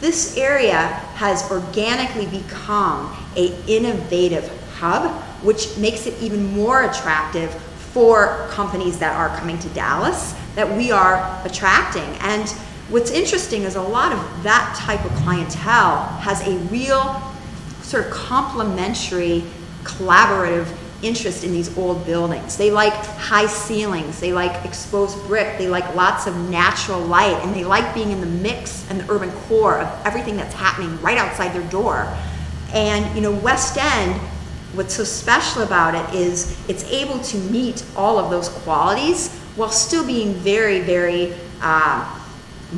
this 0.00 0.36
area 0.36 0.86
has 1.16 1.50
organically 1.50 2.26
become 2.26 3.16
a 3.36 3.54
innovative 3.66 4.48
hub, 4.74 5.10
which 5.42 5.76
makes 5.78 6.06
it 6.06 6.20
even 6.20 6.54
more 6.54 6.84
attractive 6.84 7.52
for 7.94 8.48
companies 8.50 8.98
that 8.98 9.16
are 9.16 9.36
coming 9.38 9.58
to 9.60 9.68
Dallas 9.70 10.34
that 10.54 10.70
we 10.76 10.90
are 10.90 11.40
attracting. 11.44 12.16
And 12.20 12.48
what's 12.88 13.10
interesting 13.10 13.62
is 13.62 13.76
a 13.76 13.82
lot 13.82 14.12
of 14.12 14.42
that 14.42 14.74
type 14.76 15.04
of 15.04 15.12
clientele 15.22 16.04
has 16.20 16.46
a 16.46 16.56
real 16.68 17.22
sort 17.82 18.06
of 18.06 18.12
complementary, 18.12 19.44
collaborative 19.84 20.66
interest 21.02 21.44
in 21.44 21.52
these 21.52 21.76
old 21.76 22.04
buildings. 22.06 22.56
They 22.56 22.70
like 22.70 22.92
high 22.92 23.46
ceilings, 23.46 24.20
they 24.20 24.32
like 24.32 24.64
exposed 24.64 25.18
brick, 25.26 25.58
they 25.58 25.68
like 25.68 25.94
lots 25.94 26.26
of 26.26 26.36
natural 26.50 27.00
light, 27.00 27.38
and 27.44 27.54
they 27.54 27.64
like 27.64 27.94
being 27.94 28.10
in 28.10 28.20
the 28.20 28.26
mix 28.26 28.88
and 28.90 29.00
the 29.00 29.12
urban 29.12 29.30
core 29.42 29.80
of 29.80 30.06
everything 30.06 30.36
that's 30.36 30.54
happening 30.54 31.00
right 31.02 31.18
outside 31.18 31.52
their 31.52 31.68
door. 31.70 32.12
And 32.72 33.14
you 33.14 33.20
know, 33.20 33.32
West 33.32 33.76
End, 33.78 34.20
what's 34.72 34.94
so 34.94 35.04
special 35.04 35.62
about 35.62 35.94
it 35.94 36.14
is 36.14 36.58
it's 36.68 36.84
able 36.90 37.18
to 37.20 37.36
meet 37.36 37.84
all 37.96 38.18
of 38.18 38.30
those 38.30 38.48
qualities 38.48 39.32
while 39.56 39.70
still 39.70 40.04
being 40.04 40.34
very, 40.34 40.80
very 40.80 41.34
uh, 41.60 42.20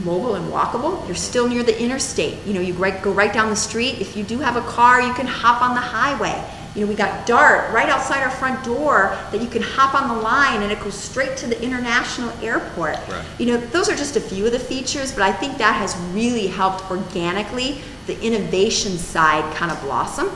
mobile 0.05 0.35
and 0.35 0.53
walkable. 0.53 1.05
You're 1.07 1.15
still 1.15 1.49
near 1.49 1.63
the 1.63 1.81
interstate. 1.81 2.45
You 2.45 2.55
know, 2.55 2.61
you 2.61 2.75
go 2.75 3.13
right 3.13 3.33
down 3.33 3.49
the 3.49 3.57
street. 3.57 4.01
If 4.01 4.17
you 4.17 4.25
do 4.25 4.39
have 4.41 4.57
a 4.57 4.63
car, 4.63 5.01
you 5.01 5.15
can 5.15 5.27
hop 5.27 5.63
on 5.63 5.75
the 5.75 5.81
highway. 5.81 6.45
You 6.77 6.83
know, 6.83 6.89
we 6.89 6.95
got 6.95 7.27
DART 7.27 7.73
right 7.73 7.89
outside 7.89 8.23
our 8.23 8.31
front 8.31 8.63
door 8.63 9.17
that 9.33 9.41
you 9.41 9.49
can 9.49 9.63
hop 9.63 9.95
on 9.95 10.15
the 10.15 10.23
line 10.23 10.63
and 10.63 10.71
it 10.71 10.79
goes 10.81 10.95
straight 10.95 11.35
to 11.39 11.47
the 11.47 11.61
international 11.63 12.31
airport. 12.43 12.97
Right. 13.09 13.25
You 13.39 13.47
know, 13.47 13.57
those 13.57 13.89
are 13.89 13.97
just 13.97 14.17
a 14.17 14.21
few 14.21 14.45
of 14.45 14.53
the 14.53 14.59
features, 14.59 15.11
but 15.11 15.23
I 15.23 15.33
think 15.33 15.57
that 15.57 15.73
has 15.73 15.97
really 16.13 16.49
helped 16.49 16.91
organically 16.91 17.81
the 18.07 18.21
innovation 18.21 18.99
side 18.99 19.57
kind 19.57 19.73
of 19.73 19.81
blossom. 19.81 20.31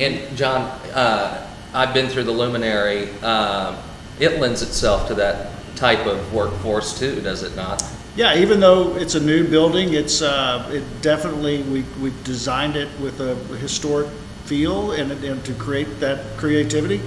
And 0.00 0.34
John, 0.38 0.62
uh, 0.94 1.46
I've 1.74 1.92
been 1.92 2.08
through 2.08 2.24
the 2.24 2.32
Luminary. 2.32 3.10
Um, 3.20 3.76
it 4.18 4.40
lends 4.40 4.62
itself 4.62 5.06
to 5.08 5.14
that 5.16 5.50
type 5.76 6.06
of 6.06 6.32
workforce 6.32 6.98
too, 6.98 7.20
does 7.20 7.42
it 7.42 7.54
not? 7.54 7.84
Yeah, 8.16 8.38
even 8.38 8.58
though 8.58 8.96
it's 8.96 9.16
a 9.16 9.20
new 9.20 9.46
building, 9.46 9.92
it's, 9.92 10.22
uh, 10.22 10.70
it 10.72 10.84
definitely, 11.02 11.62
we, 11.64 11.82
we 12.00 12.12
designed 12.24 12.76
it 12.76 12.88
with 13.00 13.20
a 13.20 13.34
historic 13.56 14.08
feel 14.44 14.92
and, 14.92 15.12
and 15.12 15.44
to 15.44 15.52
create 15.54 16.00
that 16.00 16.36
creativity. 16.36 17.00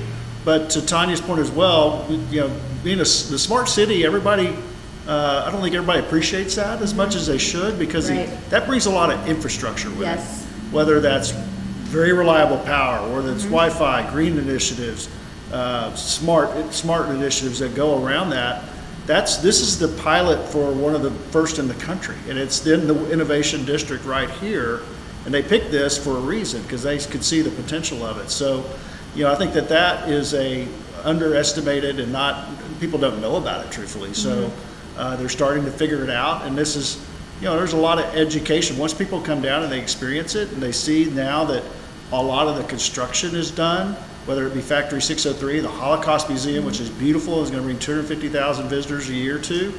But 0.43 0.69
to 0.71 0.81
Tanya's 0.81 1.21
point 1.21 1.39
as 1.39 1.51
well, 1.51 2.05
you 2.29 2.41
know, 2.41 2.51
being 2.83 2.97
a, 2.99 3.03
the 3.03 3.39
smart 3.39 3.67
city, 3.67 4.05
everybody, 4.05 4.55
uh, 5.07 5.43
I 5.47 5.51
don't 5.51 5.61
think 5.61 5.75
everybody 5.75 5.99
appreciates 5.99 6.55
that 6.55 6.81
as 6.81 6.93
much 6.93 7.15
as 7.15 7.25
they 7.27 7.37
should 7.37 7.79
because 7.79 8.09
Right. 8.09 8.29
that 8.49 8.67
brings 8.67 8.85
a 8.85 8.91
lot 8.91 9.11
of 9.11 9.27
infrastructure 9.27 9.89
with 9.89 10.01
Yes. 10.01 10.43
it. 10.43 10.73
Whether 10.73 10.99
that's 10.99 11.31
very 11.31 12.13
reliable 12.13 12.57
power, 12.59 13.07
whether 13.13 13.31
it's 13.31 13.43
Wi-Fi, 13.43 14.09
green 14.11 14.37
initiatives, 14.37 15.07
uh, 15.51 15.93
smart, 15.95 16.73
smart 16.73 17.09
initiatives 17.09 17.59
that 17.59 17.75
go 17.75 18.03
around 18.03 18.31
that. 18.31 18.63
That's, 19.07 19.37
this 19.37 19.61
is 19.61 19.77
the 19.77 19.87
pilot 20.01 20.43
for 20.49 20.71
one 20.71 20.95
of 20.95 21.03
the 21.03 21.11
first 21.31 21.59
in 21.59 21.67
the 21.67 21.75
country, 21.75 22.15
and 22.27 22.37
it's 22.39 22.65
in 22.65 22.87
the 22.87 23.11
innovation 23.11 23.63
district 23.63 24.03
right 24.05 24.29
here. 24.29 24.81
And 25.25 25.33
they 25.33 25.41
picked 25.41 25.71
this 25.71 25.97
for 25.97 26.17
a 26.17 26.19
reason, 26.19 26.61
because 26.63 26.83
they 26.83 26.97
could 26.99 27.23
see 27.23 27.41
the 27.41 27.49
potential 27.49 28.05
of 28.05 28.17
it. 28.19 28.29
So, 28.29 28.63
you 29.15 29.23
know, 29.23 29.31
I 29.31 29.35
think 29.35 29.53
that 29.53 29.69
that 29.69 30.09
is 30.09 30.33
a 30.33 30.67
underestimated 31.03 31.99
and 31.99 32.11
not, 32.11 32.47
people 32.79 32.99
don't 32.99 33.21
know 33.21 33.35
about 33.35 33.65
it 33.65 33.71
truthfully. 33.71 34.13
So, 34.13 34.51
uh, 34.97 35.15
they're 35.17 35.29
starting 35.29 35.65
to 35.65 35.71
figure 35.71 36.03
it 36.03 36.09
out, 36.09 36.45
and 36.45 36.57
this 36.57 36.75
is, 36.75 37.03
you 37.41 37.45
know, 37.45 37.57
there's 37.57 37.73
a 37.73 37.77
lot 37.77 37.99
of 37.99 38.05
education. 38.15 38.77
Once 38.77 38.93
people 38.93 39.19
come 39.19 39.41
down 39.41 39.63
and 39.63 39.71
they 39.71 39.79
experience 39.79 40.35
it, 40.35 40.51
and 40.51 40.61
they 40.61 40.71
see 40.71 41.05
now 41.05 41.43
that 41.45 41.63
a 42.11 42.21
lot 42.21 42.47
of 42.47 42.55
the 42.55 42.63
construction 42.63 43.35
is 43.35 43.51
done, 43.51 43.93
whether 44.25 44.47
it 44.47 44.53
be 44.53 44.61
Factory 44.61 45.01
603, 45.01 45.59
the 45.59 45.69
Holocaust 45.69 46.29
Museum, 46.29 46.65
which 46.65 46.79
is 46.79 46.89
beautiful, 46.89 47.43
is 47.43 47.49
going 47.49 47.61
to 47.61 47.65
bring 47.65 47.77
250,000 47.77 48.69
visitors 48.69 49.09
a 49.09 49.13
year 49.13 49.37
to. 49.39 49.73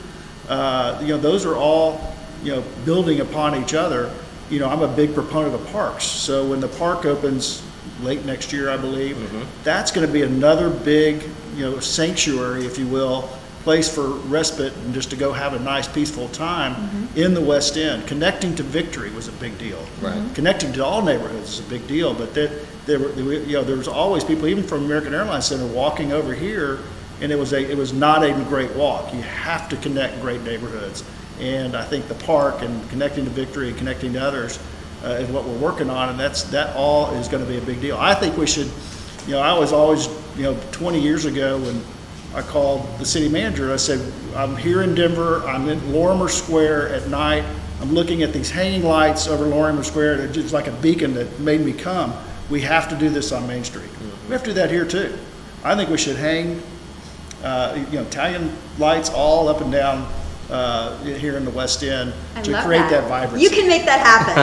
Uh, 0.49 0.99
you 1.01 1.09
know, 1.09 1.19
those 1.19 1.45
are 1.45 1.57
all, 1.57 2.15
you 2.43 2.55
know, 2.55 2.63
building 2.85 3.21
upon 3.21 3.61
each 3.61 3.75
other. 3.75 4.13
You 4.51 4.61
know, 4.61 4.69
I'm 4.69 4.83
a 4.83 4.89
big 4.89 5.15
proponent 5.15 5.55
of 5.55 5.67
parks. 5.73 6.05
So 6.05 6.47
when 6.47 6.61
the 6.61 6.69
park 6.69 7.05
opens 7.05 7.63
late 8.03 8.25
next 8.25 8.53
year, 8.53 8.71
I 8.71 8.77
believe, 8.77 9.17
mm-hmm. 9.17 9.43
that's 9.65 9.91
going 9.91 10.07
to 10.07 10.13
be 10.13 10.23
another 10.23 10.71
big, 10.71 11.23
you 11.57 11.63
know, 11.63 11.81
sanctuary, 11.81 12.65
if 12.67 12.79
you 12.79 12.87
will, 12.87 13.29
place 13.63 13.93
for 13.93 14.07
respite 14.29 14.73
and 14.77 14.95
just 14.95 15.11
to 15.11 15.17
go 15.17 15.33
have 15.33 15.53
a 15.53 15.59
nice, 15.59 15.89
peaceful 15.89 16.29
time 16.29 16.75
mm-hmm. 16.75 17.19
in 17.19 17.35
the 17.35 17.41
West 17.41 17.77
End. 17.77 18.07
Connecting 18.07 18.55
to 18.55 18.63
Victory 18.63 19.11
was 19.11 19.27
a 19.27 19.33
big 19.33 19.59
deal 19.59 19.85
Right. 20.01 20.15
Mm-hmm. 20.15 20.35
connecting 20.35 20.73
to 20.75 20.85
all 20.85 21.03
neighborhoods 21.03 21.59
is 21.59 21.61
a 21.61 21.69
big 21.69 21.87
deal, 21.89 22.15
but 22.15 22.33
there, 22.33 22.49
there, 22.87 23.01
were- 23.01 23.13
you 23.13 23.55
know, 23.55 23.65
there 23.65 23.77
was 23.77 23.89
always 23.89 24.23
people, 24.23 24.47
even 24.47 24.63
from 24.63 24.85
American 24.85 25.15
Airlines 25.15 25.47
Center, 25.47 25.67
walking 25.67 26.13
over 26.13 26.33
here, 26.33 26.79
and 27.21 27.33
it 27.33 27.39
was 27.39 27.53
a, 27.53 27.71
it 27.71 27.77
was 27.77 27.93
not 27.93 28.23
a 28.23 28.33
great 28.49 28.71
walk. 28.77 29.13
You 29.13 29.23
have 29.23 29.69
to 29.71 29.77
connect 29.79 30.21
great 30.21 30.43
neighborhoods, 30.43 31.03
and 31.41 31.77
I 31.77 31.85
think 31.85 32.09
the 32.09 32.15
park 32.15 32.63
and 32.63 32.89
connecting 32.91 33.25
to 33.25 33.31
Victory 33.31 33.69
and 33.69 33.79
connecting 33.79 34.13
to 34.15 34.23
others 34.23 34.59
uh, 35.05 35.09
is 35.09 35.29
what 35.31 35.45
we're 35.45 35.59
working 35.59 35.91
on, 35.91 36.09
and 36.09 36.19
that's 36.19 36.45
that 36.45 36.75
all 36.77 37.13
is 37.15 37.29
going 37.29 37.45
to 37.45 37.51
be 37.51 37.59
a 37.59 37.63
big 37.63 37.81
deal. 37.81 37.97
I 37.97 38.15
think 38.15 38.37
we 38.37 38.47
should, 38.47 38.71
you 39.27 39.33
know, 39.33 39.41
I 39.41 39.59
was 39.59 39.73
always, 39.73 40.09
you 40.37 40.45
know, 40.45 40.59
20 40.73 41.01
years 41.01 41.25
ago 41.25 41.59
when 41.59 41.83
I 42.35 42.43
called 42.43 42.87
the 42.99 43.07
city 43.07 43.29
manager. 43.29 43.73
I 43.73 43.77
said, 43.77 44.13
I'm 44.35 44.57
here 44.57 44.83
in 44.83 44.95
Denver. 44.95 45.47
I'm 45.47 45.69
in 45.69 45.93
Larimer 45.93 46.29
Square 46.29 46.95
at 46.95 47.09
night. 47.09 47.45
I'm 47.81 47.93
looking 47.93 48.23
at 48.23 48.33
these 48.33 48.51
hanging 48.51 48.83
lights 48.83 49.29
over 49.29 49.45
Larimer 49.45 49.83
Square, 49.83 50.17
they're 50.17 50.29
just 50.29 50.53
like 50.53 50.67
a 50.67 50.73
beacon 50.73 51.15
that 51.15 51.39
made 51.41 51.61
me 51.61 51.73
come. 51.73 52.15
We 52.49 52.63
have 52.63 52.89
to 52.89 52.97
do 52.97 53.11
this 53.11 53.33
on 53.33 53.47
Main 53.47 53.65
Street. 53.65 53.91
We 54.27 54.33
have 54.33 54.43
to 54.45 54.51
do 54.51 54.55
that 54.55 54.71
here 54.71 54.87
too. 54.87 55.17
I 55.63 55.75
think 55.75 55.91
we 55.91 55.99
should 55.99 56.17
hang, 56.17 56.63
uh, 57.43 57.85
you 57.91 57.99
know, 57.99 58.03
Italian 58.03 58.57
lights 58.79 59.11
all 59.11 59.49
up 59.49 59.61
and 59.61 59.71
down, 59.71 60.09
uh, 60.51 60.97
here 61.05 61.37
in 61.37 61.45
the 61.45 61.51
West 61.51 61.83
End 61.83 62.13
I 62.35 62.43
to 62.43 62.53
love 62.53 62.65
create 62.65 62.89
that 62.91 63.09
vibrancy. 63.09 63.43
You 63.43 63.51
can 63.51 63.67
make 63.69 63.85
that 63.87 64.01
happen. 64.01 64.37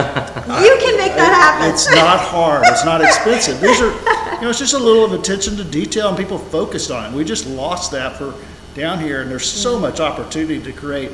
You 0.64 0.76
can 0.78 0.96
make 0.98 1.14
that 1.14 1.32
happen. 1.32 1.70
It's 1.72 1.88
not 1.94 2.20
hard. 2.20 2.64
It's 2.66 2.84
not 2.84 3.00
expensive. 3.04 3.60
These 3.60 3.80
are, 3.80 3.90
you 4.34 4.40
know, 4.42 4.50
it's 4.50 4.58
just 4.58 4.74
a 4.74 4.78
little 4.78 5.04
of 5.04 5.12
attention 5.12 5.56
to 5.56 5.64
detail 5.64 6.08
and 6.08 6.16
people 6.18 6.38
focused 6.38 6.90
on 6.90 7.12
it. 7.12 7.16
We 7.16 7.24
just 7.24 7.46
lost 7.46 7.90
that 7.92 8.16
for 8.16 8.34
down 8.74 8.98
here 8.98 9.22
and 9.22 9.30
there's 9.30 9.46
so 9.50 9.78
much 9.78 10.00
opportunity 10.00 10.60
to 10.62 10.72
create, 10.72 11.10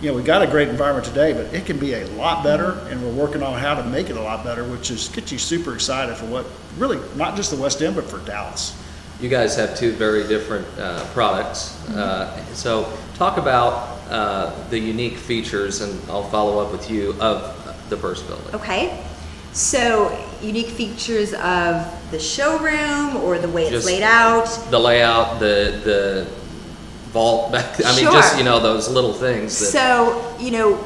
you 0.00 0.10
know, 0.10 0.16
we 0.16 0.22
got 0.22 0.40
a 0.42 0.46
great 0.46 0.68
environment 0.68 1.04
today, 1.06 1.32
but 1.32 1.52
it 1.52 1.66
can 1.66 1.78
be 1.78 1.92
a 1.94 2.06
lot 2.12 2.42
better 2.42 2.78
and 2.88 3.02
we're 3.02 3.12
working 3.12 3.42
on 3.42 3.58
how 3.58 3.74
to 3.74 3.82
make 3.84 4.08
it 4.08 4.16
a 4.16 4.20
lot 4.22 4.42
better, 4.44 4.64
which 4.64 4.90
is 4.90 5.08
get 5.08 5.30
you 5.30 5.38
super 5.38 5.74
excited 5.74 6.16
for 6.16 6.26
what, 6.26 6.46
really, 6.78 6.98
not 7.16 7.36
just 7.36 7.50
the 7.50 7.60
West 7.60 7.82
End, 7.82 7.94
but 7.94 8.04
for 8.04 8.18
Dallas. 8.24 8.76
You 9.20 9.28
guys 9.28 9.54
have 9.56 9.76
two 9.76 9.92
very 9.92 10.26
different 10.26 10.66
uh, 10.78 11.04
products. 11.12 11.76
Uh, 11.90 12.42
So 12.54 12.90
talk 13.20 13.36
about 13.36 13.98
uh, 14.08 14.50
the 14.70 14.78
unique 14.78 15.18
features, 15.18 15.82
and 15.82 16.10
I'll 16.10 16.30
follow 16.30 16.58
up 16.58 16.72
with 16.72 16.90
you, 16.90 17.14
of 17.20 17.54
the 17.90 17.96
Purse 17.98 18.22
Building. 18.22 18.54
Okay, 18.54 19.04
so 19.52 20.18
unique 20.40 20.68
features 20.68 21.34
of 21.34 21.86
the 22.10 22.18
showroom 22.18 23.18
or 23.18 23.38
the 23.38 23.50
way 23.50 23.64
it's 23.64 23.72
Just- 23.72 23.86
laid 23.86 24.02
out. 24.02 24.46
The 24.70 24.80
layout, 24.80 25.38
the, 25.38 25.78
the 25.84 26.26
vault 27.12 27.52
back, 27.52 27.78
I 27.84 27.94
mean, 27.94 28.06
just, 28.06 28.30
Sure. 28.30 28.38
you 28.38 28.44
know, 28.44 28.58
those 28.58 28.88
little 28.88 29.12
things 29.12 29.58
that, 29.58 29.66
So, 29.66 30.36
you 30.40 30.52
know, 30.52 30.76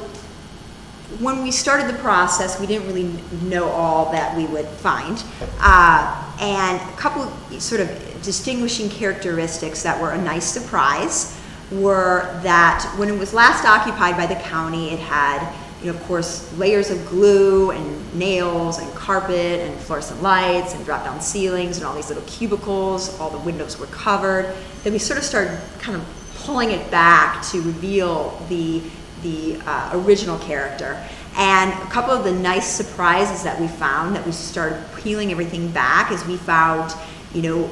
when 1.20 1.44
we 1.44 1.52
started 1.52 1.86
the 1.86 2.00
process, 2.00 2.58
we 2.58 2.66
didn't 2.66 2.88
really 2.88 3.14
know 3.48 3.68
all 3.68 4.10
that 4.10 4.36
we 4.36 4.46
would 4.46 4.66
find. 4.66 5.22
Uh, 5.60 6.34
and 6.40 6.80
a 6.80 6.96
couple 6.96 7.30
sort 7.60 7.80
of 7.80 7.88
distinguishing 8.22 8.90
characteristics 8.90 9.84
that 9.84 10.02
were 10.02 10.10
a 10.10 10.20
nice 10.20 10.46
surprise 10.46 11.40
were 11.80 12.40
that 12.42 12.84
when 12.96 13.08
it 13.08 13.18
was 13.18 13.32
last 13.34 13.64
occupied 13.64 14.16
by 14.16 14.26
the 14.26 14.40
county, 14.42 14.92
it 14.92 14.98
had, 14.98 15.54
you 15.80 15.92
know, 15.92 15.98
of 15.98 16.02
course, 16.04 16.56
layers 16.58 16.90
of 16.90 17.04
glue 17.06 17.70
and 17.70 18.14
nails 18.14 18.78
and 18.78 18.92
carpet 18.94 19.60
and 19.60 19.78
fluorescent 19.80 20.22
lights 20.22 20.74
and 20.74 20.84
drop 20.84 21.04
down 21.04 21.20
ceilings 21.20 21.76
and 21.76 21.86
all 21.86 21.94
these 21.94 22.08
little 22.08 22.24
cubicles. 22.24 23.18
All 23.20 23.30
the 23.30 23.38
windows 23.38 23.78
were 23.78 23.86
covered. 23.86 24.54
Then 24.82 24.92
we 24.92 24.98
sort 24.98 25.18
of 25.18 25.24
started 25.24 25.60
kind 25.78 25.96
of 25.96 26.06
pulling 26.36 26.70
it 26.70 26.90
back 26.90 27.44
to 27.50 27.62
reveal 27.62 28.40
the 28.48 28.82
the 29.22 29.58
uh, 29.66 29.90
original 30.04 30.38
character. 30.38 31.02
And 31.36 31.72
a 31.72 31.86
couple 31.90 32.12
of 32.12 32.22
the 32.22 32.32
nice 32.32 32.70
surprises 32.70 33.42
that 33.42 33.60
we 33.60 33.66
found 33.66 34.14
that 34.14 34.24
we 34.24 34.32
started 34.32 34.84
peeling 34.96 35.32
everything 35.32 35.70
back 35.72 36.12
is 36.12 36.24
we 36.26 36.36
found, 36.36 36.94
you 37.32 37.42
know, 37.42 37.70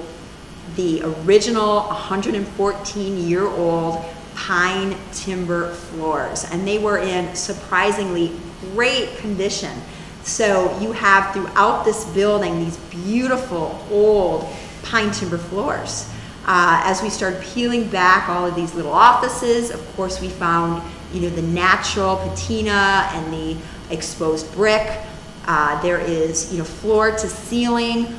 the 0.76 1.02
original 1.02 1.82
114 1.82 3.28
year 3.28 3.46
old 3.46 4.04
pine 4.34 4.96
timber 5.12 5.72
floors, 5.72 6.44
and 6.50 6.66
they 6.66 6.78
were 6.78 6.98
in 6.98 7.34
surprisingly 7.34 8.32
great 8.72 9.16
condition. 9.18 9.72
So 10.22 10.78
you 10.80 10.92
have 10.92 11.32
throughout 11.34 11.84
this 11.84 12.04
building 12.06 12.60
these 12.60 12.76
beautiful 12.76 13.84
old 13.90 14.48
pine 14.82 15.10
timber 15.10 15.38
floors. 15.38 16.08
Uh, 16.44 16.80
as 16.84 17.02
we 17.02 17.10
started 17.10 17.40
peeling 17.42 17.88
back 17.88 18.28
all 18.28 18.46
of 18.46 18.54
these 18.54 18.74
little 18.74 18.92
offices, 18.92 19.70
of 19.70 19.96
course, 19.96 20.20
we 20.20 20.28
found 20.28 20.82
you 21.12 21.20
know 21.20 21.28
the 21.28 21.42
natural 21.42 22.16
patina 22.16 23.08
and 23.12 23.32
the 23.32 23.56
exposed 23.90 24.52
brick. 24.54 25.00
Uh, 25.44 25.80
there 25.82 26.00
is 26.00 26.52
you 26.52 26.58
know 26.58 26.64
floor 26.64 27.10
to 27.10 27.28
ceiling 27.28 28.16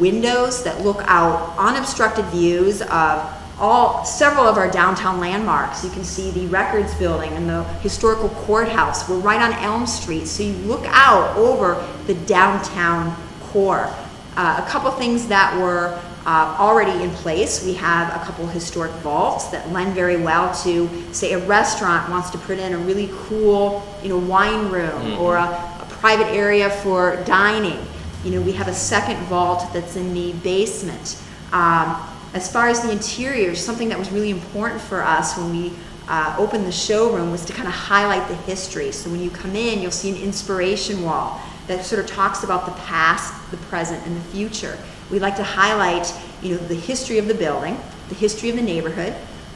windows 0.00 0.64
that 0.64 0.80
look 0.80 1.02
out 1.04 1.54
unobstructed 1.58 2.24
views 2.26 2.82
of 2.82 3.36
all 3.58 4.04
several 4.06 4.46
of 4.46 4.56
our 4.56 4.70
downtown 4.70 5.20
landmarks. 5.20 5.84
You 5.84 5.90
can 5.90 6.02
see 6.02 6.30
the 6.30 6.46
Records 6.46 6.94
Building 6.94 7.30
and 7.32 7.48
the 7.48 7.62
historical 7.80 8.30
courthouse. 8.30 9.06
We're 9.08 9.18
right 9.18 9.40
on 9.40 9.52
Elm 9.62 9.86
Street, 9.86 10.26
so 10.26 10.42
you 10.42 10.54
look 10.66 10.84
out 10.86 11.36
over 11.36 11.86
the 12.06 12.14
downtown 12.14 13.14
core. 13.40 13.92
Uh, 14.36 14.64
a 14.64 14.70
couple 14.70 14.90
things 14.92 15.28
that 15.28 15.54
were 15.60 16.00
uh, 16.24 16.56
already 16.58 17.02
in 17.02 17.10
place. 17.10 17.64
We 17.64 17.74
have 17.74 18.08
a 18.14 18.24
couple 18.24 18.46
historic 18.46 18.92
vaults 19.02 19.48
that 19.48 19.70
lend 19.72 19.94
very 19.94 20.16
well 20.16 20.54
to, 20.62 20.88
say, 21.12 21.32
a 21.32 21.38
restaurant 21.46 22.10
wants 22.10 22.30
to 22.30 22.38
put 22.38 22.58
in 22.58 22.72
a 22.72 22.78
really 22.78 23.10
cool, 23.12 23.86
you 24.02 24.08
know, 24.08 24.18
wine 24.18 24.70
room 24.70 25.18
or 25.18 25.36
a, 25.36 25.44
a 25.44 25.86
private 25.90 26.28
area 26.28 26.70
for 26.70 27.22
dining. 27.24 27.78
You 28.24 28.32
know, 28.32 28.42
we 28.42 28.52
have 28.52 28.68
a 28.68 28.74
second 28.74 29.16
vault 29.24 29.72
that's 29.72 29.96
in 29.96 30.12
the 30.12 30.32
basement. 30.34 31.22
Um, 31.52 31.96
as 32.34 32.50
far 32.50 32.68
as 32.68 32.82
the 32.82 32.90
interior, 32.90 33.54
something 33.54 33.88
that 33.88 33.98
was 33.98 34.10
really 34.10 34.30
important 34.30 34.80
for 34.80 35.02
us 35.02 35.36
when 35.36 35.50
we 35.50 35.72
uh, 36.08 36.36
opened 36.38 36.66
the 36.66 36.72
showroom 36.72 37.30
was 37.30 37.44
to 37.44 37.52
kind 37.52 37.66
of 37.66 37.74
highlight 37.74 38.26
the 38.28 38.34
history. 38.34 38.92
So 38.92 39.10
when 39.10 39.20
you 39.20 39.30
come 39.30 39.56
in, 39.56 39.80
you'll 39.80 39.90
see 39.90 40.10
an 40.10 40.16
inspiration 40.16 41.02
wall 41.02 41.40
that 41.66 41.84
sort 41.84 42.00
of 42.04 42.08
talks 42.08 42.44
about 42.44 42.66
the 42.66 42.72
past, 42.82 43.50
the 43.50 43.56
present, 43.56 44.04
and 44.06 44.16
the 44.16 44.24
future. 44.30 44.76
We 45.10 45.18
like 45.18 45.36
to 45.36 45.44
highlight, 45.44 46.12
you 46.42 46.54
know, 46.54 46.60
the 46.66 46.74
history 46.74 47.18
of 47.18 47.26
the 47.26 47.34
building, 47.34 47.78
the 48.08 48.14
history 48.14 48.50
of 48.50 48.56
the 48.56 48.62
neighborhood, 48.62 49.12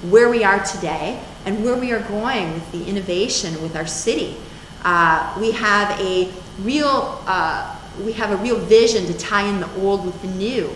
where 0.09 0.29
we 0.29 0.45
are 0.45 0.63
today, 0.65 1.21
and 1.45 1.65
where 1.65 1.77
we 1.77 1.93
are 1.93 2.01
going 2.01 2.53
with 2.55 2.73
the 2.73 2.85
innovation 2.87 3.61
with 3.63 3.77
our 3.77 3.87
city. 3.87 4.37
Uh, 4.85 5.37
we 5.41 5.51
have 5.53 5.99
a 6.01 6.31
real 6.61 7.21
uh, 7.27 7.74
we 8.03 8.13
have 8.13 8.31
a 8.31 8.37
real 8.37 8.59
vision 8.59 9.07
to 9.07 9.15
tie 9.15 9.47
in 9.47 9.61
the 9.61 9.73
old 9.77 10.05
with 10.05 10.21
the 10.23 10.29
new. 10.29 10.75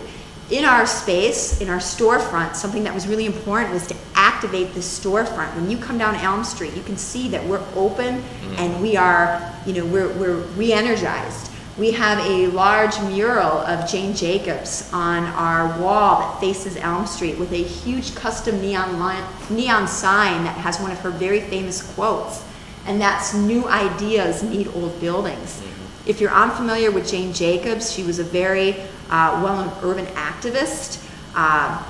In 0.49 0.65
our 0.65 0.87
space, 0.87 1.61
in 1.61 1.69
our 1.69 1.77
storefront, 1.77 2.55
something 2.55 2.83
that 2.83 2.93
was 2.93 3.07
really 3.07 3.27
important 3.27 3.71
was 3.71 3.85
to 3.87 3.95
activate 4.15 4.73
the 4.73 4.79
storefront. 4.79 5.55
When 5.55 5.69
you 5.69 5.77
come 5.77 5.97
down 5.97 6.15
Elm 6.15 6.43
Street, 6.43 6.75
you 6.75 6.81
can 6.81 6.97
see 6.97 7.27
that 7.29 7.45
we're 7.45 7.63
open 7.75 8.21
mm-hmm. 8.21 8.55
and 8.57 8.81
we 8.81 8.97
are, 8.97 9.53
you 9.65 9.73
know, 9.73 9.85
we're, 9.85 10.11
we're 10.13 10.37
re-energized. 10.57 11.51
We 11.77 11.91
have 11.91 12.19
a 12.25 12.47
large 12.47 12.99
mural 13.01 13.59
of 13.59 13.89
Jane 13.89 14.13
Jacobs 14.15 14.89
on 14.91 15.23
our 15.25 15.79
wall 15.79 16.19
that 16.19 16.39
faces 16.41 16.75
Elm 16.77 17.05
Street 17.05 17.37
with 17.37 17.53
a 17.53 17.63
huge 17.63 18.15
custom 18.15 18.59
neon, 18.59 18.99
line, 18.99 19.23
neon 19.49 19.87
sign 19.87 20.43
that 20.43 20.57
has 20.57 20.79
one 20.79 20.91
of 20.91 20.99
her 20.99 21.11
very 21.11 21.41
famous 21.41 21.93
quotes. 21.93 22.43
And 22.85 22.99
that's 22.99 23.33
new 23.33 23.67
ideas 23.67 24.41
need 24.41 24.67
old 24.75 24.99
buildings. 24.99 25.61
Mm-hmm. 25.61 25.78
If 26.05 26.21
you're 26.21 26.31
unfamiliar 26.31 26.91
with 26.91 27.09
Jane 27.09 27.33
Jacobs, 27.33 27.91
she 27.91 28.03
was 28.03 28.19
a 28.19 28.23
very 28.23 28.75
uh, 29.09 29.41
well-known 29.43 29.71
urban 29.83 30.05
activist. 30.15 31.05
Uh, 31.35 31.83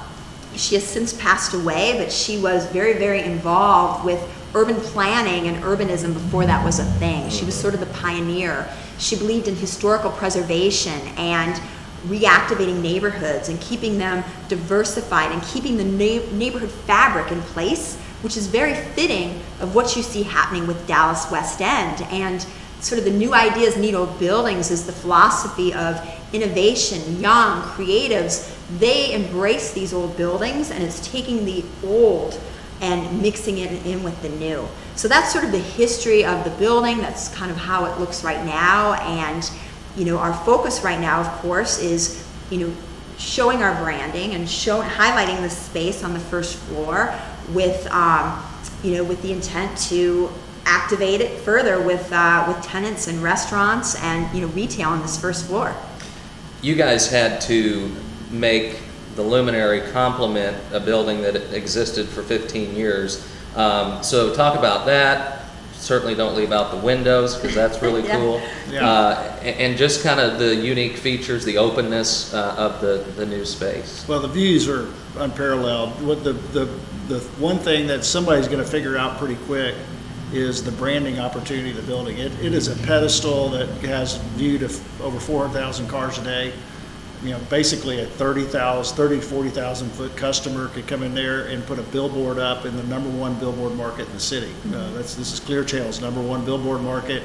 she 0.55 0.75
has 0.75 0.83
since 0.83 1.13
passed 1.13 1.53
away, 1.53 1.95
but 1.97 2.11
she 2.11 2.37
was 2.37 2.65
very, 2.67 2.93
very 2.93 3.21
involved 3.21 4.03
with 4.03 4.19
urban 4.55 4.75
planning 4.77 5.47
and 5.47 5.63
urbanism 5.63 6.13
before 6.13 6.45
that 6.45 6.63
was 6.65 6.79
a 6.79 6.85
thing. 6.85 7.29
She 7.29 7.45
was 7.45 7.53
sort 7.53 7.73
of 7.73 7.79
the 7.79 7.85
pioneer. 7.87 8.67
She 8.97 9.15
believed 9.15 9.47
in 9.47 9.55
historical 9.55 10.11
preservation 10.11 10.99
and 11.17 11.61
reactivating 12.07 12.81
neighborhoods 12.81 13.49
and 13.49 13.59
keeping 13.61 13.97
them 13.97 14.23
diversified 14.47 15.31
and 15.31 15.43
keeping 15.43 15.77
the 15.77 15.83
na- 15.83 16.25
neighborhood 16.31 16.71
fabric 16.71 17.31
in 17.31 17.41
place, 17.41 17.97
which 18.21 18.37
is 18.37 18.47
very 18.47 18.73
fitting 18.73 19.39
of 19.59 19.75
what 19.75 19.95
you 19.95 20.01
see 20.01 20.23
happening 20.23 20.65
with 20.65 20.87
Dallas 20.87 21.29
West 21.29 21.61
End. 21.61 22.01
And 22.09 22.45
sort 22.81 22.99
of 22.99 23.05
the 23.05 23.11
new 23.11 23.33
ideas 23.33 23.77
need 23.77 23.95
old 23.95 24.19
buildings 24.19 24.71
is 24.71 24.85
the 24.85 24.91
philosophy 24.91 25.73
of 25.73 26.01
innovation, 26.33 27.19
young, 27.19 27.61
creatives. 27.63 28.55
They 28.79 29.13
embrace 29.13 29.73
these 29.73 29.93
old 29.93 30.15
buildings 30.15 30.71
and 30.71 30.83
it's 30.83 31.11
taking 31.11 31.45
the 31.45 31.63
old 31.83 32.39
and 32.81 33.21
mixing 33.21 33.57
it 33.57 33.85
in 33.85 34.03
with 34.03 34.21
the 34.21 34.29
new. 34.29 34.67
So 34.95 35.07
that's 35.07 35.31
sort 35.31 35.43
of 35.43 35.51
the 35.51 35.59
history 35.59 36.23
of 36.23 36.43
the 36.43 36.49
building. 36.51 36.97
That's 36.99 37.33
kind 37.35 37.51
of 37.51 37.57
how 37.57 37.85
it 37.85 37.99
looks 37.99 38.23
right 38.23 38.45
now. 38.45 38.93
And, 38.93 39.49
you 39.95 40.05
know, 40.05 40.17
our 40.17 40.33
focus 40.33 40.81
right 40.83 40.99
now, 40.99 41.21
of 41.21 41.27
course, 41.39 41.79
is, 41.79 42.25
you 42.49 42.59
know, 42.67 42.75
showing 43.17 43.61
our 43.61 43.81
branding 43.83 44.33
and 44.33 44.49
showing 44.49 44.87
highlighting 44.87 45.41
the 45.41 45.49
space 45.49 46.03
on 46.03 46.13
the 46.13 46.19
first 46.19 46.55
floor 46.55 47.13
with, 47.53 47.85
um, 47.91 48.41
you 48.81 48.95
know, 48.95 49.03
with 49.03 49.21
the 49.21 49.33
intent 49.33 49.77
to 49.77 50.29
activate 50.73 51.19
it 51.19 51.39
further 51.39 51.81
with, 51.81 52.11
uh, 52.13 52.45
with 52.47 52.61
tenants 52.63 53.07
and 53.07 53.21
restaurants 53.23 53.95
and, 54.03 54.31
you 54.35 54.41
know, 54.45 54.53
retail 54.53 54.89
on 54.89 55.01
this 55.01 55.19
first 55.19 55.45
floor. 55.47 55.75
you 56.61 56.75
guys 56.75 57.09
had 57.09 57.39
to 57.41 57.89
make 58.31 58.77
the 59.15 59.21
luminary 59.23 59.79
complement 59.91 60.55
a 60.73 60.79
building 60.79 61.21
that 61.21 61.35
existed 61.53 62.07
for 62.07 62.21
15 62.21 62.75
years. 62.75 63.25
Um, 63.55 64.03
so 64.03 64.35
talk 64.35 64.57
about 64.59 64.85
that. 64.85 65.45
Certainly 65.73 66.15
don't 66.15 66.35
leave 66.35 66.51
out 66.51 66.71
the 66.71 66.77
windows 66.77 67.35
because 67.37 67.55
that's 67.55 67.81
really 67.81 68.03
Yeah. 68.05 68.17
cool. 68.17 68.41
Yeah. 68.69 68.87
Uh, 68.89 69.37
a- 69.41 69.61
and 69.61 69.77
just 69.77 70.03
kind 70.03 70.19
of 70.19 70.37
the 70.37 70.53
unique 70.53 70.97
features, 70.97 71.45
the 71.45 71.57
openness 71.57 72.33
uh, 72.33 72.55
of 72.57 72.81
the, 72.81 73.05
the 73.15 73.25
new 73.25 73.45
space. 73.45 74.05
Well, 74.07 74.19
the 74.19 74.27
views 74.27 74.67
are 74.67 74.89
unparalleled. 75.17 76.01
What 76.05 76.23
the, 76.25 76.33
the, 76.33 76.65
the 77.07 77.19
one 77.39 77.57
thing 77.57 77.87
that 77.87 78.03
somebody's 78.03 78.49
gonna 78.49 78.65
figure 78.65 78.97
out 78.97 79.17
pretty 79.17 79.37
quick 79.45 79.75
is 80.33 80.63
the 80.63 80.71
branding 80.71 81.19
opportunity 81.19 81.71
of 81.71 81.77
the 81.77 81.83
building. 81.83 82.17
It, 82.17 82.31
it 82.43 82.53
is 82.53 82.67
a 82.67 82.75
pedestal 82.85 83.49
that 83.49 83.67
has 83.85 84.17
viewed 84.35 84.63
over 85.01 85.19
400,000 85.19 85.87
cars 85.87 86.17
a 86.19 86.23
day. 86.23 86.53
You 87.23 87.31
know, 87.31 87.39
basically 87.49 87.99
a 87.99 88.05
30,000, 88.05 88.95
30 88.95 89.15
to 89.17 89.21
40,000 89.21 89.89
foot 89.89 90.15
customer 90.15 90.69
could 90.69 90.87
come 90.87 91.03
in 91.03 91.13
there 91.13 91.47
and 91.47 91.65
put 91.65 91.77
a 91.77 91.83
billboard 91.83 92.39
up 92.39 92.65
in 92.65 92.77
the 92.77 92.83
number 92.83 93.09
one 93.09 93.37
billboard 93.39 93.75
market 93.75 94.07
in 94.07 94.13
the 94.13 94.19
city. 94.19 94.51
Uh, 94.67 94.91
that's, 94.91 95.15
this 95.15 95.33
is 95.33 95.39
Clear 95.39 95.65
Channel's 95.65 95.99
number 95.99 96.21
one 96.21 96.45
billboard 96.45 96.81
market. 96.81 97.23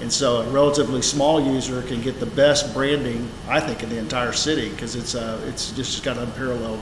And 0.00 0.10
so 0.10 0.38
a 0.38 0.50
relatively 0.50 1.02
small 1.02 1.40
user 1.40 1.82
can 1.82 2.00
get 2.00 2.18
the 2.18 2.26
best 2.26 2.72
branding, 2.72 3.28
I 3.48 3.60
think, 3.60 3.82
in 3.82 3.90
the 3.90 3.98
entire 3.98 4.32
city 4.32 4.70
because 4.70 4.96
it's, 4.96 5.14
uh, 5.14 5.40
it's 5.46 5.72
just 5.72 6.02
got 6.02 6.16
unparalleled 6.16 6.80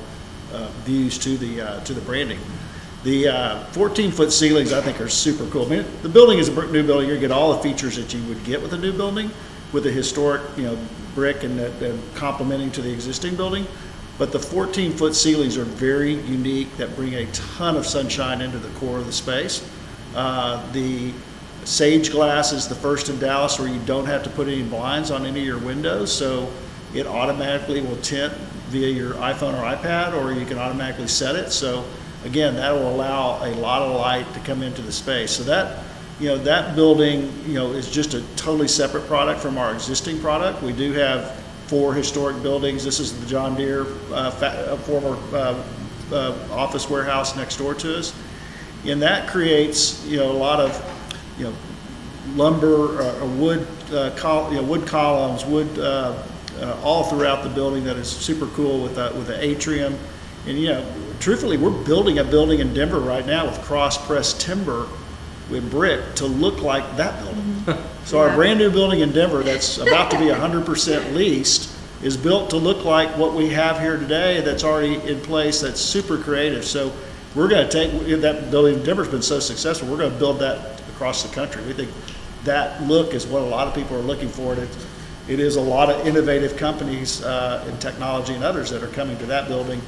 uh, 0.53 0.68
views 0.85 1.18
to 1.18 1.37
the, 1.37 1.61
uh, 1.61 1.81
to 1.85 1.92
the 1.92 2.01
branding. 2.03 2.38
The 3.04 3.28
uh, 3.28 3.64
14-foot 3.72 4.32
ceilings, 4.32 4.72
I 4.72 4.80
think, 4.80 5.00
are 5.00 5.08
super 5.08 5.46
cool. 5.50 5.66
I 5.66 5.68
mean, 5.68 5.84
the 6.02 6.08
building 6.08 6.38
is 6.38 6.48
a 6.48 6.52
brick 6.52 6.70
new 6.70 6.84
building. 6.84 7.08
You 7.08 7.18
get 7.18 7.30
all 7.30 7.52
the 7.54 7.62
features 7.62 7.96
that 7.96 8.12
you 8.12 8.22
would 8.24 8.42
get 8.44 8.61
with 8.61 8.72
a 8.72 8.78
new 8.78 8.92
building, 8.92 9.30
with 9.72 9.87
a 9.87 9.90
historic, 9.90 10.42
you 10.56 10.64
know, 10.64 10.78
brick 11.14 11.44
and, 11.44 11.58
that- 11.58 11.80
and 11.82 12.00
complementing 12.14 12.70
to 12.72 12.82
the 12.82 12.92
existing 12.92 13.37
building. 13.37 13.66
But 14.18 14.32
the 14.32 14.38
14-foot 14.38 15.14
ceilings 15.14 15.56
are 15.56 15.64
very 15.64 16.14
unique 16.14 16.76
that 16.76 16.96
bring 16.96 17.14
a 17.14 17.26
ton 17.26 17.76
of 17.76 17.87
sunshine 17.87 18.40
into 18.40 18.58
the 18.58 18.68
core 18.80 18.98
of 18.98 19.06
the 19.06 19.12
space. 19.12 19.68
Uh, 20.16 20.61
The 20.72 21.12
Sage 21.64 22.11
Glass 22.11 22.52
is 22.52 22.66
the 22.66 22.74
first 22.74 23.08
in 23.11 23.18
Dallas 23.20 23.61
where 23.61 23.68
you 23.68 23.78
don't 23.87 24.06
have 24.06 24.24
to 24.24 24.30
put 24.30 24.48
any 24.48 24.62
blinds 24.64 25.12
on 25.12 25.24
any 25.24 25.40
of 25.40 25.46
your 25.46 25.58
windows, 25.58 26.11
so 26.12 26.50
it 26.94 27.06
automatically 27.06 27.80
will 27.80 27.96
tint 27.98 28.32
via 28.70 28.88
your 28.88 29.14
iPhone 29.14 29.54
or 29.54 29.62
iPad, 29.76 30.14
or 30.20 30.32
you 30.32 30.44
can 30.46 30.58
automatically 30.58 31.06
set 31.06 31.37
it. 31.37 31.52
So 31.52 31.84
again, 32.29 32.57
that 32.57 32.73
will 32.75 32.95
allow 32.95 33.43
a 33.43 33.53
lot 33.55 33.81
of 33.81 33.97
light 33.97 34.31
to 34.35 34.41
come 34.41 34.62
into 34.62 34.83
the 34.83 34.93
space. 34.93 35.31
So 35.31 35.45
that, 35.45 35.83
you 36.21 36.29
know, 36.29 36.37
that 36.38 36.77
building, 36.77 37.33
you 37.47 37.55
know, 37.55 37.73
is 37.73 37.91
just 37.91 38.12
a 38.12 38.21
totally 38.37 38.69
separate 38.69 39.07
product 39.07 39.41
from 39.41 39.57
our 39.57 39.73
existing 39.73 40.21
product. 40.21 40.62
We 40.62 40.73
do 40.73 40.93
have 40.93 41.35
four 41.69 41.95
historic 41.95 42.43
buildings. 42.43 42.85
This 42.85 43.01
is 43.01 43.19
the 43.19 43.27
John 43.27 43.57
Deere, 43.57 43.87
uh, 44.12 44.31
fa- 44.31 44.73
uh, 44.73 44.77
former, 44.77 45.17
uh, 45.35 45.64
uh, 46.12 46.35
office 46.53 46.91
warehouse 46.91 47.35
next 47.35 47.57
door 47.57 47.75
to 47.75 47.99
us. 47.99 48.14
And 48.85 49.01
that 49.01 49.29
creates, 49.29 50.05
you 50.07 50.19
know, 50.19 50.31
a 50.31 50.38
lot 50.49 50.61
of, 50.61 50.73
you 51.38 51.45
know, 51.45 51.55
lumber, 52.35 53.01
uh, 53.01 53.21
or 53.23 53.27
wood, 53.27 53.67
uh, 53.91 54.11
col, 54.17 54.51
you 54.53 54.61
know, 54.61 54.64
wood 54.64 54.87
columns, 54.87 55.47
wood, 55.47 55.79
all 56.83 57.05
throughout 57.05 57.43
the 57.43 57.49
building 57.49 57.85
that 57.85 57.97
is 57.97 58.09
super 58.09 58.47
cool 58.49 58.83
with 58.83 58.99
a, 58.99 59.12
with 59.14 59.31
an 59.31 59.41
atrium. 59.41 59.97
And, 60.47 60.59
you 60.59 60.69
know, 60.69 60.85
truthfully, 61.20 61.57
we're 61.57 61.85
building 61.85 62.18
a 62.18 62.24
building 62.24 62.61
in 62.61 62.74
Denver 62.74 63.00
right 63.00 63.26
now 63.26 63.46
with 63.46 63.61
cross-pressed 63.62 64.40
timber 64.40 64.88
with 65.50 65.70
brick 65.70 66.14
to 66.16 66.26
look 66.26 66.62
like 66.62 66.96
that 66.96 67.22
building. 67.22 67.64
So 68.09 68.18
our 68.20 68.35
brand-new 68.35 68.70
building 68.70 69.00
in 69.00 69.12
Denver 69.12 69.42
that's 69.42 69.76
about 69.76 70.11
to 70.12 70.18
be 70.18 70.31
hundred 70.31 70.64
percent 70.64 71.14
leased 71.14 71.70
is 72.02 72.16
built 72.16 72.48
to 72.50 72.57
look 72.57 72.87
like 72.87 73.11
what 73.18 73.35
we 73.35 73.50
have 73.50 73.81
here 73.81 73.98
today 73.98 74.40
that's 74.40 74.64
already 74.64 74.94
in 74.94 75.20
place, 75.20 75.61
that's 75.61 75.78
super 75.78 76.16
creative. 76.16 76.64
So 76.64 76.90
we're 77.35 77.48
gonna 77.48 77.68
take, 77.68 77.90
that 78.22 78.50
building 78.50 78.78
in 78.78 78.83
Denver's 78.83 79.09
been 79.09 79.20
so 79.20 79.40
successful, 79.40 79.88
we're 79.88 79.98
gonna 79.98 80.18
build 80.18 80.38
that 80.38 80.81
across 80.88 81.22
the 81.22 81.35
country. 81.35 81.62
We 81.66 81.74
think 81.74 81.90
that 82.44 82.83
look 82.85 83.12
is 83.12 83.26
what 83.26 83.42
a 83.42 83.46
lot 83.46 83.68
of 83.68 83.74
people 83.74 83.96
are 83.96 84.02
looking 84.02 84.28
for. 84.31 84.54
And 84.54 84.62
it, 84.62 84.87
it 85.28 85.40
is 85.40 85.57
a 85.57 85.61
lot 85.61 85.90
of 85.90 86.07
innovative 86.07 86.57
companies 86.57 87.22
uh, 87.22 87.62
in 87.68 87.78
technology 87.78 88.33
and 88.33 88.42
others 88.42 88.70
that 88.70 88.83
are 88.83 88.88
coming 88.88 89.18
to 89.18 89.26
that 89.26 89.48
building. 89.48 89.83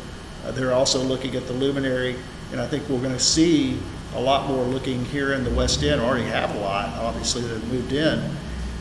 Uh, 0.47 0.51
They're 0.53 0.73
also 0.75 1.01
looking 1.03 1.35
at 1.37 1.47
the 1.47 1.53
luminary, 1.53 2.17
and 2.53 2.61
I 2.61 2.67
think 2.67 2.89
we're 2.89 3.01
gonna 3.01 3.19
see 3.19 3.79
a 4.17 4.21
lot 4.21 4.49
more 4.49 4.65
looking 4.65 5.05
here 5.07 5.33
in 5.35 5.45
the 5.45 5.51
West 5.51 5.83
End, 5.83 6.01
already 6.01 6.25
have 6.25 6.55
a 6.55 6.59
lot, 6.59 6.89
obviously, 6.99 7.43
that 7.43 7.51
have 7.51 7.73
moved 7.73 7.93
in. 7.93 8.21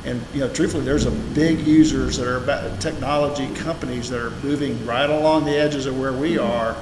And, 0.05 0.21
you 0.33 0.39
know, 0.39 0.47
truthfully, 0.49 0.85
there's 0.85 1.05
a 1.05 1.11
big 1.11 1.67
users 1.67 2.17
that 2.17 2.25
are 2.27 2.37
about, 2.37 2.79
technology 2.79 3.47
companies 3.53 4.09
that 4.09 4.19
are 4.21 4.31
moving 4.43 4.83
right 4.85 5.09
along 5.09 5.45
the 5.45 5.55
edges 5.55 5.85
of 5.85 5.99
where 5.99 6.13
we 6.13 6.37
are 6.39 6.75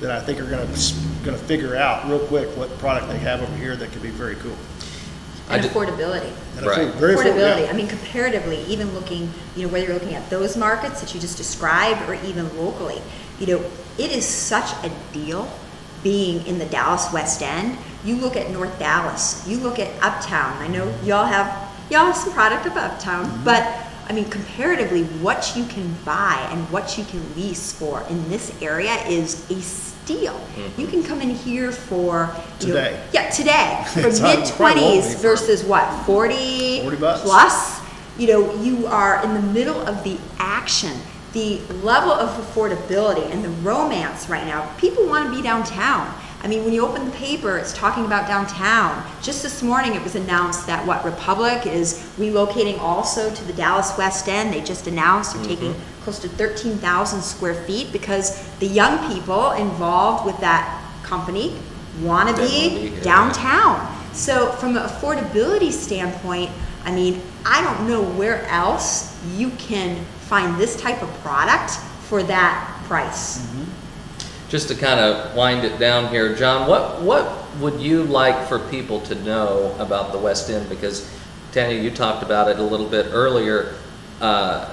that 0.00 0.10
I 0.10 0.20
think 0.20 0.40
are 0.40 0.44
gonna, 0.44 0.64
s- 0.72 0.92
gonna 1.24 1.38
figure 1.38 1.76
out 1.76 2.06
real 2.08 2.18
quick 2.18 2.48
what 2.56 2.76
product 2.78 3.08
they 3.08 3.18
have 3.18 3.40
over 3.40 3.56
here 3.56 3.76
that 3.76 3.92
could 3.92 4.02
be 4.02 4.10
very 4.10 4.34
cool. 4.36 4.56
And 5.48 5.62
did- 5.62 5.70
affordability. 5.70 6.32
And 6.58 6.66
Right. 6.66 6.76
think 6.78 6.94
very 6.96 7.14
Affordability, 7.14 7.64
yeah. 7.64 7.70
I 7.70 7.74
mean 7.74 7.86
comparatively, 7.86 8.64
even 8.68 8.92
looking, 8.92 9.32
you 9.56 9.62
know, 9.66 9.72
whether 9.72 9.86
you're 9.86 9.94
looking 9.94 10.14
at 10.14 10.28
those 10.28 10.56
markets 10.56 11.00
that 11.00 11.14
you 11.14 11.20
just 11.20 11.36
described 11.36 12.02
or 12.08 12.14
even 12.26 12.50
locally, 12.58 13.00
you 13.40 13.46
know, 13.46 13.64
it 13.98 14.10
is 14.12 14.24
such 14.26 14.70
a 14.84 14.90
deal 15.12 15.48
being 16.02 16.46
in 16.46 16.58
the 16.58 16.66
Dallas 16.66 17.12
West 17.12 17.42
End. 17.42 17.76
You 18.04 18.16
look 18.16 18.36
at 18.36 18.50
North 18.50 18.78
Dallas, 18.78 19.46
you 19.48 19.56
look 19.58 19.78
at 19.78 19.88
Uptown, 20.02 20.52
I 20.62 20.68
know 20.68 20.86
y'all 21.04 21.24
have, 21.24 21.48
y'all 21.90 22.04
have 22.06 22.16
some 22.16 22.32
product 22.32 22.66
of 22.66 22.76
Uptown, 22.76 23.24
Mm-hmm. 23.26 23.44
but 23.44 23.62
I 24.06 24.12
mean 24.12 24.28
comparatively, 24.28 25.04
what 25.22 25.54
you 25.56 25.64
can 25.64 25.94
buy 26.04 26.46
and 26.50 26.60
what 26.70 26.98
you 26.98 27.04
can 27.04 27.22
lease 27.36 27.72
for 27.72 28.02
in 28.10 28.28
this 28.28 28.52
area 28.60 28.94
is 29.06 29.48
a 29.50 29.58
steal. 29.62 30.38
You 30.76 30.86
can 30.86 31.02
come 31.02 31.22
in 31.22 31.30
here 31.30 31.72
for, 31.72 32.28
you 32.60 32.74
know, 32.74 32.74
Today. 32.74 33.02
yeah, 33.14 33.30
today, 33.30 33.82
for 33.94 34.02
mid 34.02 34.12
probably 34.20 34.22
won't 34.34 34.44
be 34.44 34.50
twenties 34.50 35.14
versus 35.22 35.64
what, 35.64 35.88
forty? 36.04 36.82
40 36.82 36.96
bucks. 36.98 37.22
Plus, 37.22 37.80
you 38.18 38.26
know, 38.26 38.54
you 38.62 38.86
are 38.88 39.24
in 39.24 39.32
the 39.32 39.40
middle 39.40 39.80
of 39.88 40.04
the 40.04 40.18
action. 40.38 40.92
The 41.34 41.58
level 41.82 42.12
of 42.12 42.30
affordability 42.30 43.28
and 43.30 43.44
the 43.44 43.48
romance 43.48 44.28
right 44.28 44.46
now, 44.46 44.72
people 44.76 45.04
want 45.06 45.28
to 45.28 45.36
be 45.36 45.42
downtown. 45.42 46.14
I 46.44 46.46
mean, 46.46 46.62
when 46.62 46.72
you 46.72 46.86
open 46.86 47.06
the 47.06 47.10
paper, 47.10 47.58
it's 47.58 47.72
talking 47.72 48.04
about 48.04 48.28
downtown. 48.28 49.04
Just 49.20 49.42
this 49.42 49.60
morning, 49.60 49.96
it 49.96 50.02
was 50.04 50.14
announced 50.14 50.68
that 50.68 50.86
what 50.86 51.04
Republic 51.04 51.66
is 51.66 52.08
relocating 52.18 52.78
also 52.78 53.34
to 53.34 53.44
the 53.46 53.52
Dallas 53.54 53.98
West 53.98 54.28
End. 54.28 54.54
They 54.54 54.60
just 54.60 54.86
announced 54.86 55.34
they're 55.34 55.44
taking 55.44 55.74
close 56.02 56.20
to 56.20 56.28
13,000 56.28 57.20
square 57.20 57.54
feet 57.64 57.90
because 57.90 58.46
the 58.58 58.66
young 58.68 59.12
people 59.12 59.50
involved 59.52 60.24
with 60.24 60.38
that 60.38 60.82
company 61.02 61.58
want 62.00 62.28
to 62.28 62.36
be 62.36 62.90
be 62.90 63.00
downtown. 63.00 63.90
So 64.12 64.52
from 64.52 64.76
an 64.76 64.84
affordability 64.84 65.72
standpoint, 65.72 66.50
I 66.84 66.92
mean, 66.92 67.20
I 67.44 67.62
don't 67.62 67.88
know 67.88 68.02
where 68.02 68.44
else 68.46 69.18
you 69.36 69.50
can 69.50 70.04
find 70.28 70.58
this 70.60 70.80
type 70.80 71.02
of 71.02 71.08
product 71.20 71.72
for 72.08 72.22
that 72.24 72.82
price. 72.84 73.46
Just 74.48 74.68
to 74.68 74.74
kind 74.74 75.00
of 75.00 75.34
wind 75.34 75.64
it 75.64 75.78
down 75.78 76.08
here, 76.08 76.34
John, 76.34 76.68
what, 76.68 77.00
what 77.02 77.44
would 77.58 77.80
you 77.80 78.04
like 78.04 78.48
for 78.48 78.58
people 78.58 79.00
to 79.02 79.14
know 79.16 79.74
about 79.78 80.12
the 80.12 80.18
West 80.18 80.50
End? 80.50 80.68
Because 80.68 81.10
Tanya, 81.52 81.80
you 81.80 81.90
talked 81.90 82.22
about 82.22 82.48
it 82.48 82.58
a 82.58 82.62
little 82.62 82.88
bit 82.88 83.06
earlier. 83.10 83.74
Uh, 84.20 84.70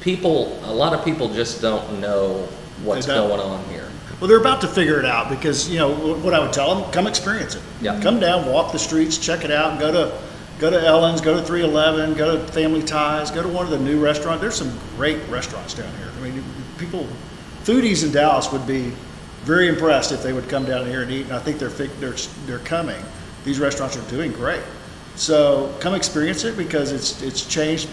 people, 0.00 0.58
a 0.64 0.72
lot 0.72 0.94
of 0.94 1.04
people 1.04 1.32
just 1.32 1.60
don't 1.60 2.00
know 2.00 2.48
what's 2.84 3.06
don't. 3.06 3.28
going 3.28 3.40
on 3.40 3.64
here. 3.70 3.88
Well, 4.20 4.28
they're 4.28 4.40
about 4.40 4.60
to 4.62 4.68
figure 4.68 4.98
it 4.98 5.04
out 5.04 5.28
because, 5.28 5.68
you 5.68 5.78
know, 5.78 5.94
what 6.16 6.34
I 6.34 6.40
would 6.40 6.52
tell 6.52 6.74
them, 6.74 6.90
come 6.90 7.06
experience 7.06 7.54
it. 7.54 7.62
Yeah. 7.80 8.00
Come 8.00 8.18
down, 8.18 8.46
walk 8.46 8.72
the 8.72 8.78
streets, 8.78 9.16
check 9.16 9.44
it 9.44 9.50
out, 9.50 9.72
and 9.72 9.80
go 9.80 9.92
to, 9.92 10.18
go 10.58 10.70
to 10.70 10.80
Ellen's, 10.80 11.20
go 11.20 11.38
to 11.38 11.42
311, 11.44 12.14
go 12.14 12.36
to 12.36 12.52
Family 12.52 12.82
Ties, 12.82 13.30
go 13.30 13.42
to 13.42 13.48
one 13.48 13.64
of 13.64 13.70
the 13.70 13.78
new 13.78 14.00
restaurants. 14.00 14.40
There's 14.40 14.56
some 14.56 14.76
great 14.96 15.26
restaurants 15.28 15.74
down 15.74 15.92
here. 15.96 16.10
I 16.16 16.20
mean, 16.20 16.44
people, 16.78 17.06
foodies 17.64 18.04
in 18.04 18.12
Dallas 18.12 18.50
would 18.52 18.66
be 18.66 18.92
very 19.42 19.68
impressed 19.68 20.12
if 20.12 20.22
they 20.22 20.32
would 20.32 20.48
come 20.48 20.64
down 20.64 20.86
here 20.86 21.02
and 21.02 21.10
eat, 21.10 21.26
and 21.26 21.32
I 21.32 21.38
think 21.38 21.58
they're, 21.58 21.68
they're, 21.68 22.16
they're 22.46 22.58
coming. 22.60 23.00
These 23.44 23.60
restaurants 23.60 23.96
are 23.96 24.10
doing 24.10 24.32
great. 24.32 24.62
So 25.14 25.74
come 25.80 25.94
experience 25.94 26.44
it 26.44 26.56
because 26.56 26.92
it's, 26.92 27.22
it's 27.22 27.46
changed 27.46 27.88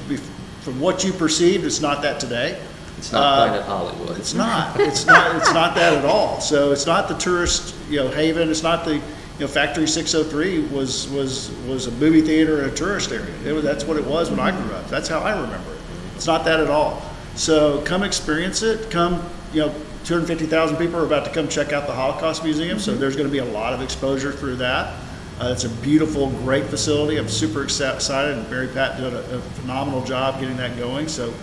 from 0.62 0.80
what 0.80 1.04
you 1.04 1.14
perceived, 1.14 1.64
it's 1.64 1.80
not 1.80 2.02
that 2.02 2.20
today. 2.20 2.60
It's 2.98 3.12
not 3.12 3.22
Uh, 3.22 3.48
Planet 3.48 3.66
Hollywood. 3.68 4.18
It's 4.18 4.34
not. 4.34 4.80
It's 4.80 5.06
not. 5.06 5.36
It's 5.36 5.54
not 5.54 5.76
that 5.76 5.94
at 5.94 6.06
all. 6.06 6.42
So 6.42 6.72
it's 6.72 6.88
not 6.88 7.08
the 7.08 7.14
tourist, 7.16 7.76
you 7.90 7.98
know, 8.00 8.08
haven. 8.08 8.50
It's 8.50 8.64
not 8.64 8.84
the, 8.84 9.00
you 9.38 9.42
know, 9.42 9.48
Factory 9.48 9.88
603 9.88 10.74
was 10.74 11.10
was 11.10 11.52
was 11.68 11.88
a 11.88 11.92
movie 11.92 12.22
theater 12.22 12.62
and 12.62 12.72
a 12.72 12.76
tourist 12.76 13.12
area. 13.12 13.36
It 13.46 13.52
was, 13.52 13.64
that's 13.64 13.84
what 13.84 13.98
it 13.98 14.06
was 14.06 14.30
when 14.30 14.40
I 14.40 14.52
grew 14.52 14.74
up. 14.74 14.88
That's 14.88 15.10
how 15.10 15.20
I 15.20 15.32
remember 15.32 15.74
it. 15.74 15.80
It's 16.16 16.28
not 16.28 16.46
that 16.46 16.62
at 16.62 16.70
all. 16.70 17.02
So 17.36 17.82
come 17.82 18.04
experience 18.04 18.64
it. 18.64 18.90
Come, 18.90 19.22
you 19.52 19.60
know, 19.60 19.76
250,000 20.06 20.78
people 20.78 20.96
are 20.98 21.06
about 21.06 21.26
to 21.26 21.32
come 21.32 21.50
check 21.50 21.74
out 21.74 21.86
the 21.86 21.94
Holocaust 21.94 22.44
Museum. 22.44 22.80
So 22.80 22.96
there's 22.96 23.16
going 23.18 23.28
to 23.28 23.32
be 23.32 23.40
a 23.40 23.46
lot 23.46 23.74
of 23.74 23.82
exposure 23.82 24.32
through 24.32 24.56
that. 24.58 25.02
Uh, 25.42 25.50
it's 25.52 25.66
a 25.66 25.70
beautiful, 25.70 26.30
great 26.30 26.64
facility. 26.66 27.18
I'm 27.18 27.28
super 27.28 27.64
excited, 27.64 28.38
and 28.38 28.50
Mary 28.50 28.70
Pat 28.70 28.98
did 28.98 29.14
a, 29.14 29.36
a 29.36 29.42
phenomenal 29.42 30.02
job 30.06 30.40
getting 30.40 30.56
that 30.58 30.78
going. 30.78 31.10
So 31.10 31.34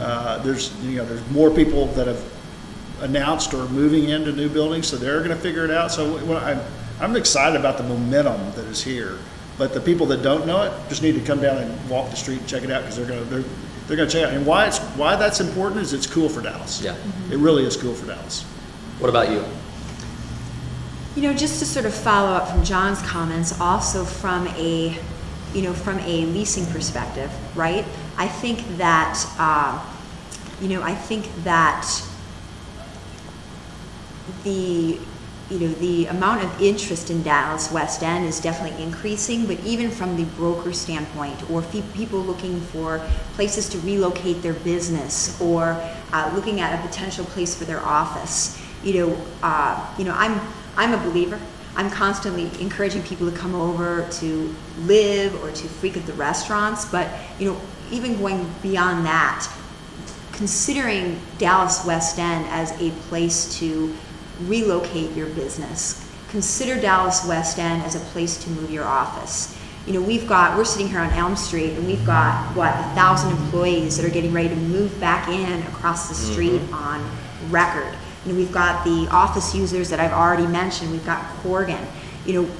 uh, 0.00 0.38
there's, 0.38 0.74
you 0.82 0.96
know, 0.96 1.04
there's 1.04 1.28
more 1.30 1.50
people 1.50 1.86
that 1.88 2.06
have 2.06 2.24
announced 3.00 3.52
or 3.52 3.68
moving 3.68 4.08
into 4.08 4.32
new 4.32 4.48
buildings, 4.48 4.86
so 4.86 4.96
they're 4.96 5.18
going 5.18 5.28
to 5.28 5.36
figure 5.36 5.64
it 5.66 5.70
out. 5.70 5.92
So 5.92 6.16
when 6.24 6.38
I'm, 6.38 6.60
I'm 7.04 7.16
excited 7.16 7.60
about 7.60 7.76
the 7.76 7.84
momentum 7.84 8.52
that 8.52 8.64
is 8.64 8.82
here. 8.82 9.18
But 9.58 9.74
the 9.74 9.80
people 9.80 10.06
that 10.06 10.22
don't 10.22 10.46
know 10.46 10.62
it 10.62 10.72
just 10.88 11.02
need 11.02 11.12
to 11.12 11.20
come 11.20 11.40
down 11.40 11.58
and 11.58 11.90
walk 11.90 12.10
the 12.10 12.16
street 12.16 12.40
and 12.40 12.48
check 12.48 12.64
it 12.64 12.70
out 12.70 12.82
because 12.82 12.96
they're 12.96 13.06
going 13.06 13.22
to 13.22 13.24
they're, 13.26 13.44
they're 13.86 13.96
going 13.96 14.08
to 14.08 14.12
check 14.12 14.22
it 14.22 14.28
out. 14.28 14.34
And 14.34 14.46
why 14.46 14.66
it's 14.66 14.78
why 14.96 15.14
that's 15.14 15.40
important 15.40 15.82
is 15.82 15.92
it's 15.92 16.06
cool 16.06 16.28
for 16.28 16.40
Dallas. 16.40 16.82
Yeah. 16.82 16.96
It 17.30 17.36
really 17.36 17.64
is 17.64 17.76
cool 17.76 17.94
for 17.94 18.06
Dallas. 18.06 18.42
What 18.98 19.10
about 19.10 19.30
you? 19.30 19.44
You 21.14 21.28
know, 21.28 21.34
just 21.34 21.60
to 21.60 21.66
sort 21.66 21.86
of 21.86 21.94
follow 21.94 22.30
up 22.30 22.48
from 22.48 22.64
John's 22.64 23.00
comments, 23.02 23.60
also 23.60 24.04
from 24.04 24.48
a, 24.48 24.98
you 25.52 25.62
know, 25.62 25.72
from 25.72 26.00
a 26.00 26.26
leasing 26.26 26.66
perspective, 26.66 27.30
right? 27.54 27.84
I 28.16 28.26
think 28.26 28.58
that, 28.78 29.24
uh, 29.38 29.84
you 30.60 30.68
know, 30.68 30.82
I 30.82 30.94
think 30.94 31.26
that 31.44 31.88
the, 34.42 34.98
you 35.50 35.58
know, 35.58 35.68
the 35.74 36.06
amount 36.06 36.42
of 36.42 36.62
interest 36.62 37.10
in 37.10 37.22
Dallas 37.22 37.70
West 37.70 38.02
End 38.02 38.24
is 38.24 38.40
definitely 38.40 38.82
increasing, 38.82 39.46
but 39.46 39.60
even 39.60 39.90
from 39.90 40.16
the 40.16 40.24
broker 40.36 40.72
standpoint, 40.72 41.50
or 41.50 41.60
fe- 41.60 41.84
people 41.92 42.20
looking 42.20 42.60
for 42.60 42.98
places 43.34 43.68
to 43.70 43.78
relocate 43.80 44.40
their 44.40 44.54
business, 44.54 45.38
or 45.40 45.78
uh, 46.12 46.32
looking 46.34 46.60
at 46.60 46.78
a 46.78 46.86
potential 46.86 47.24
place 47.26 47.54
for 47.54 47.64
their 47.64 47.80
office, 47.80 48.60
you 48.82 48.94
know, 48.94 49.26
uh, 49.42 49.94
you 49.98 50.04
know, 50.04 50.14
I'm, 50.16 50.40
I'm 50.76 50.94
a 50.94 51.02
believer. 51.04 51.38
I'm 51.76 51.90
constantly 51.90 52.50
encouraging 52.60 53.02
people 53.02 53.30
to 53.30 53.36
come 53.36 53.54
over 53.54 54.08
to 54.08 54.54
live 54.78 55.42
or 55.42 55.50
to 55.50 55.68
frequent 55.68 56.06
the 56.06 56.12
restaurants, 56.14 56.84
but, 56.84 57.08
you 57.38 57.50
know, 57.50 57.60
even 57.90 58.16
going 58.16 58.48
beyond 58.62 59.04
that, 59.04 59.50
considering 60.32 61.20
Dallas 61.38 61.84
West 61.84 62.18
End 62.18 62.46
as 62.48 62.70
a 62.80 62.90
place 63.08 63.58
to 63.58 63.94
relocate 64.42 65.12
your 65.12 65.28
business. 65.28 66.00
Consider 66.28 66.80
Dallas 66.80 67.26
West 67.26 67.58
End 67.58 67.82
as 67.82 67.94
a 67.94 68.00
place 68.00 68.42
to 68.44 68.50
move 68.50 68.70
your 68.70 68.84
office. 68.84 69.56
You 69.86 69.92
know, 69.92 70.02
we've 70.02 70.26
got, 70.26 70.56
we're 70.56 70.64
sitting 70.64 70.88
here 70.88 71.00
on 71.00 71.10
Elm 71.10 71.36
Street 71.36 71.74
and 71.74 71.86
we've 71.86 72.04
got, 72.06 72.56
what, 72.56 72.74
a 72.74 72.82
thousand 72.94 73.30
employees 73.32 73.96
that 73.96 74.06
are 74.06 74.10
getting 74.10 74.32
ready 74.32 74.48
to 74.48 74.56
move 74.56 74.98
back 74.98 75.28
in 75.28 75.62
across 75.68 76.08
the 76.08 76.14
mm-hmm. 76.14 76.32
street 76.32 76.72
on 76.72 77.08
record. 77.50 77.94
You 78.24 78.32
know, 78.32 78.38
we've 78.38 78.52
got 78.52 78.84
the 78.84 79.06
office 79.10 79.54
users 79.54 79.90
that 79.90 80.00
I've 80.00 80.12
already 80.12 80.46
mentioned, 80.46 80.90
we've 80.90 81.04
got 81.04 81.22
Corgan. 81.42 81.84
You 82.24 82.42
know, 82.42 82.50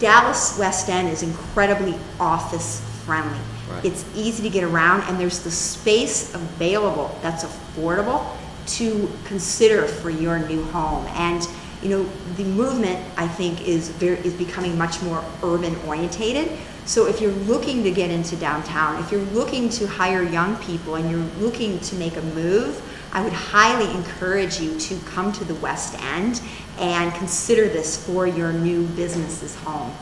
Dallas 0.00 0.58
West 0.58 0.88
End 0.88 1.08
is 1.08 1.22
incredibly 1.22 1.94
office 2.18 2.80
friendly. 3.04 3.38
Right. 3.70 3.84
It's 3.84 4.04
easy 4.16 4.42
to 4.42 4.50
get 4.50 4.64
around 4.64 5.02
and 5.02 5.18
there's 5.18 5.42
the 5.42 5.50
space 5.50 6.34
available 6.34 7.16
that's 7.22 7.44
affordable 7.44 8.36
to 8.66 9.10
consider 9.24 9.86
for 9.86 10.10
your 10.10 10.38
new 10.38 10.64
home. 10.64 11.06
And, 11.14 11.46
you 11.82 11.88
know, 11.90 12.04
the 12.36 12.44
movement, 12.44 12.98
I 13.16 13.28
think, 13.28 13.66
is 13.66 13.90
very, 13.90 14.18
is 14.18 14.34
becoming 14.34 14.76
much 14.78 15.02
more 15.02 15.24
urban 15.42 15.76
orientated. 15.86 16.58
So 16.86 17.06
if 17.06 17.20
you're 17.20 17.32
looking 17.32 17.82
to 17.84 17.90
get 17.90 18.10
into 18.10 18.36
downtown, 18.36 19.02
if 19.02 19.10
you're 19.10 19.22
looking 19.32 19.68
to 19.70 19.86
hire 19.86 20.22
young 20.22 20.56
people 20.56 20.96
and 20.96 21.10
you're 21.10 21.42
looking 21.42 21.78
to 21.80 21.94
make 21.96 22.16
a 22.16 22.22
move, 22.22 22.82
I 23.12 23.22
would 23.22 23.32
highly 23.32 23.90
encourage 23.94 24.60
you 24.60 24.78
to 24.78 24.98
come 25.06 25.32
to 25.32 25.44
the 25.44 25.54
West 25.56 25.98
End 26.02 26.42
and 26.78 27.14
consider 27.14 27.68
this 27.68 28.04
for 28.04 28.26
your 28.26 28.52
new 28.52 28.86
business's 28.88 29.54
home. 29.56 29.92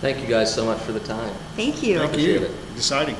Thank 0.00 0.20
you 0.20 0.28
guys 0.28 0.52
so 0.52 0.64
much 0.64 0.80
for 0.80 0.92
the 0.92 1.00
time. 1.00 1.34
Thank 1.56 1.82
you. 1.82 1.98
Thank 1.98 2.12
Appreciate 2.12 2.40
you. 2.40 2.46
it. 2.46 2.52
Exciting. 2.76 3.16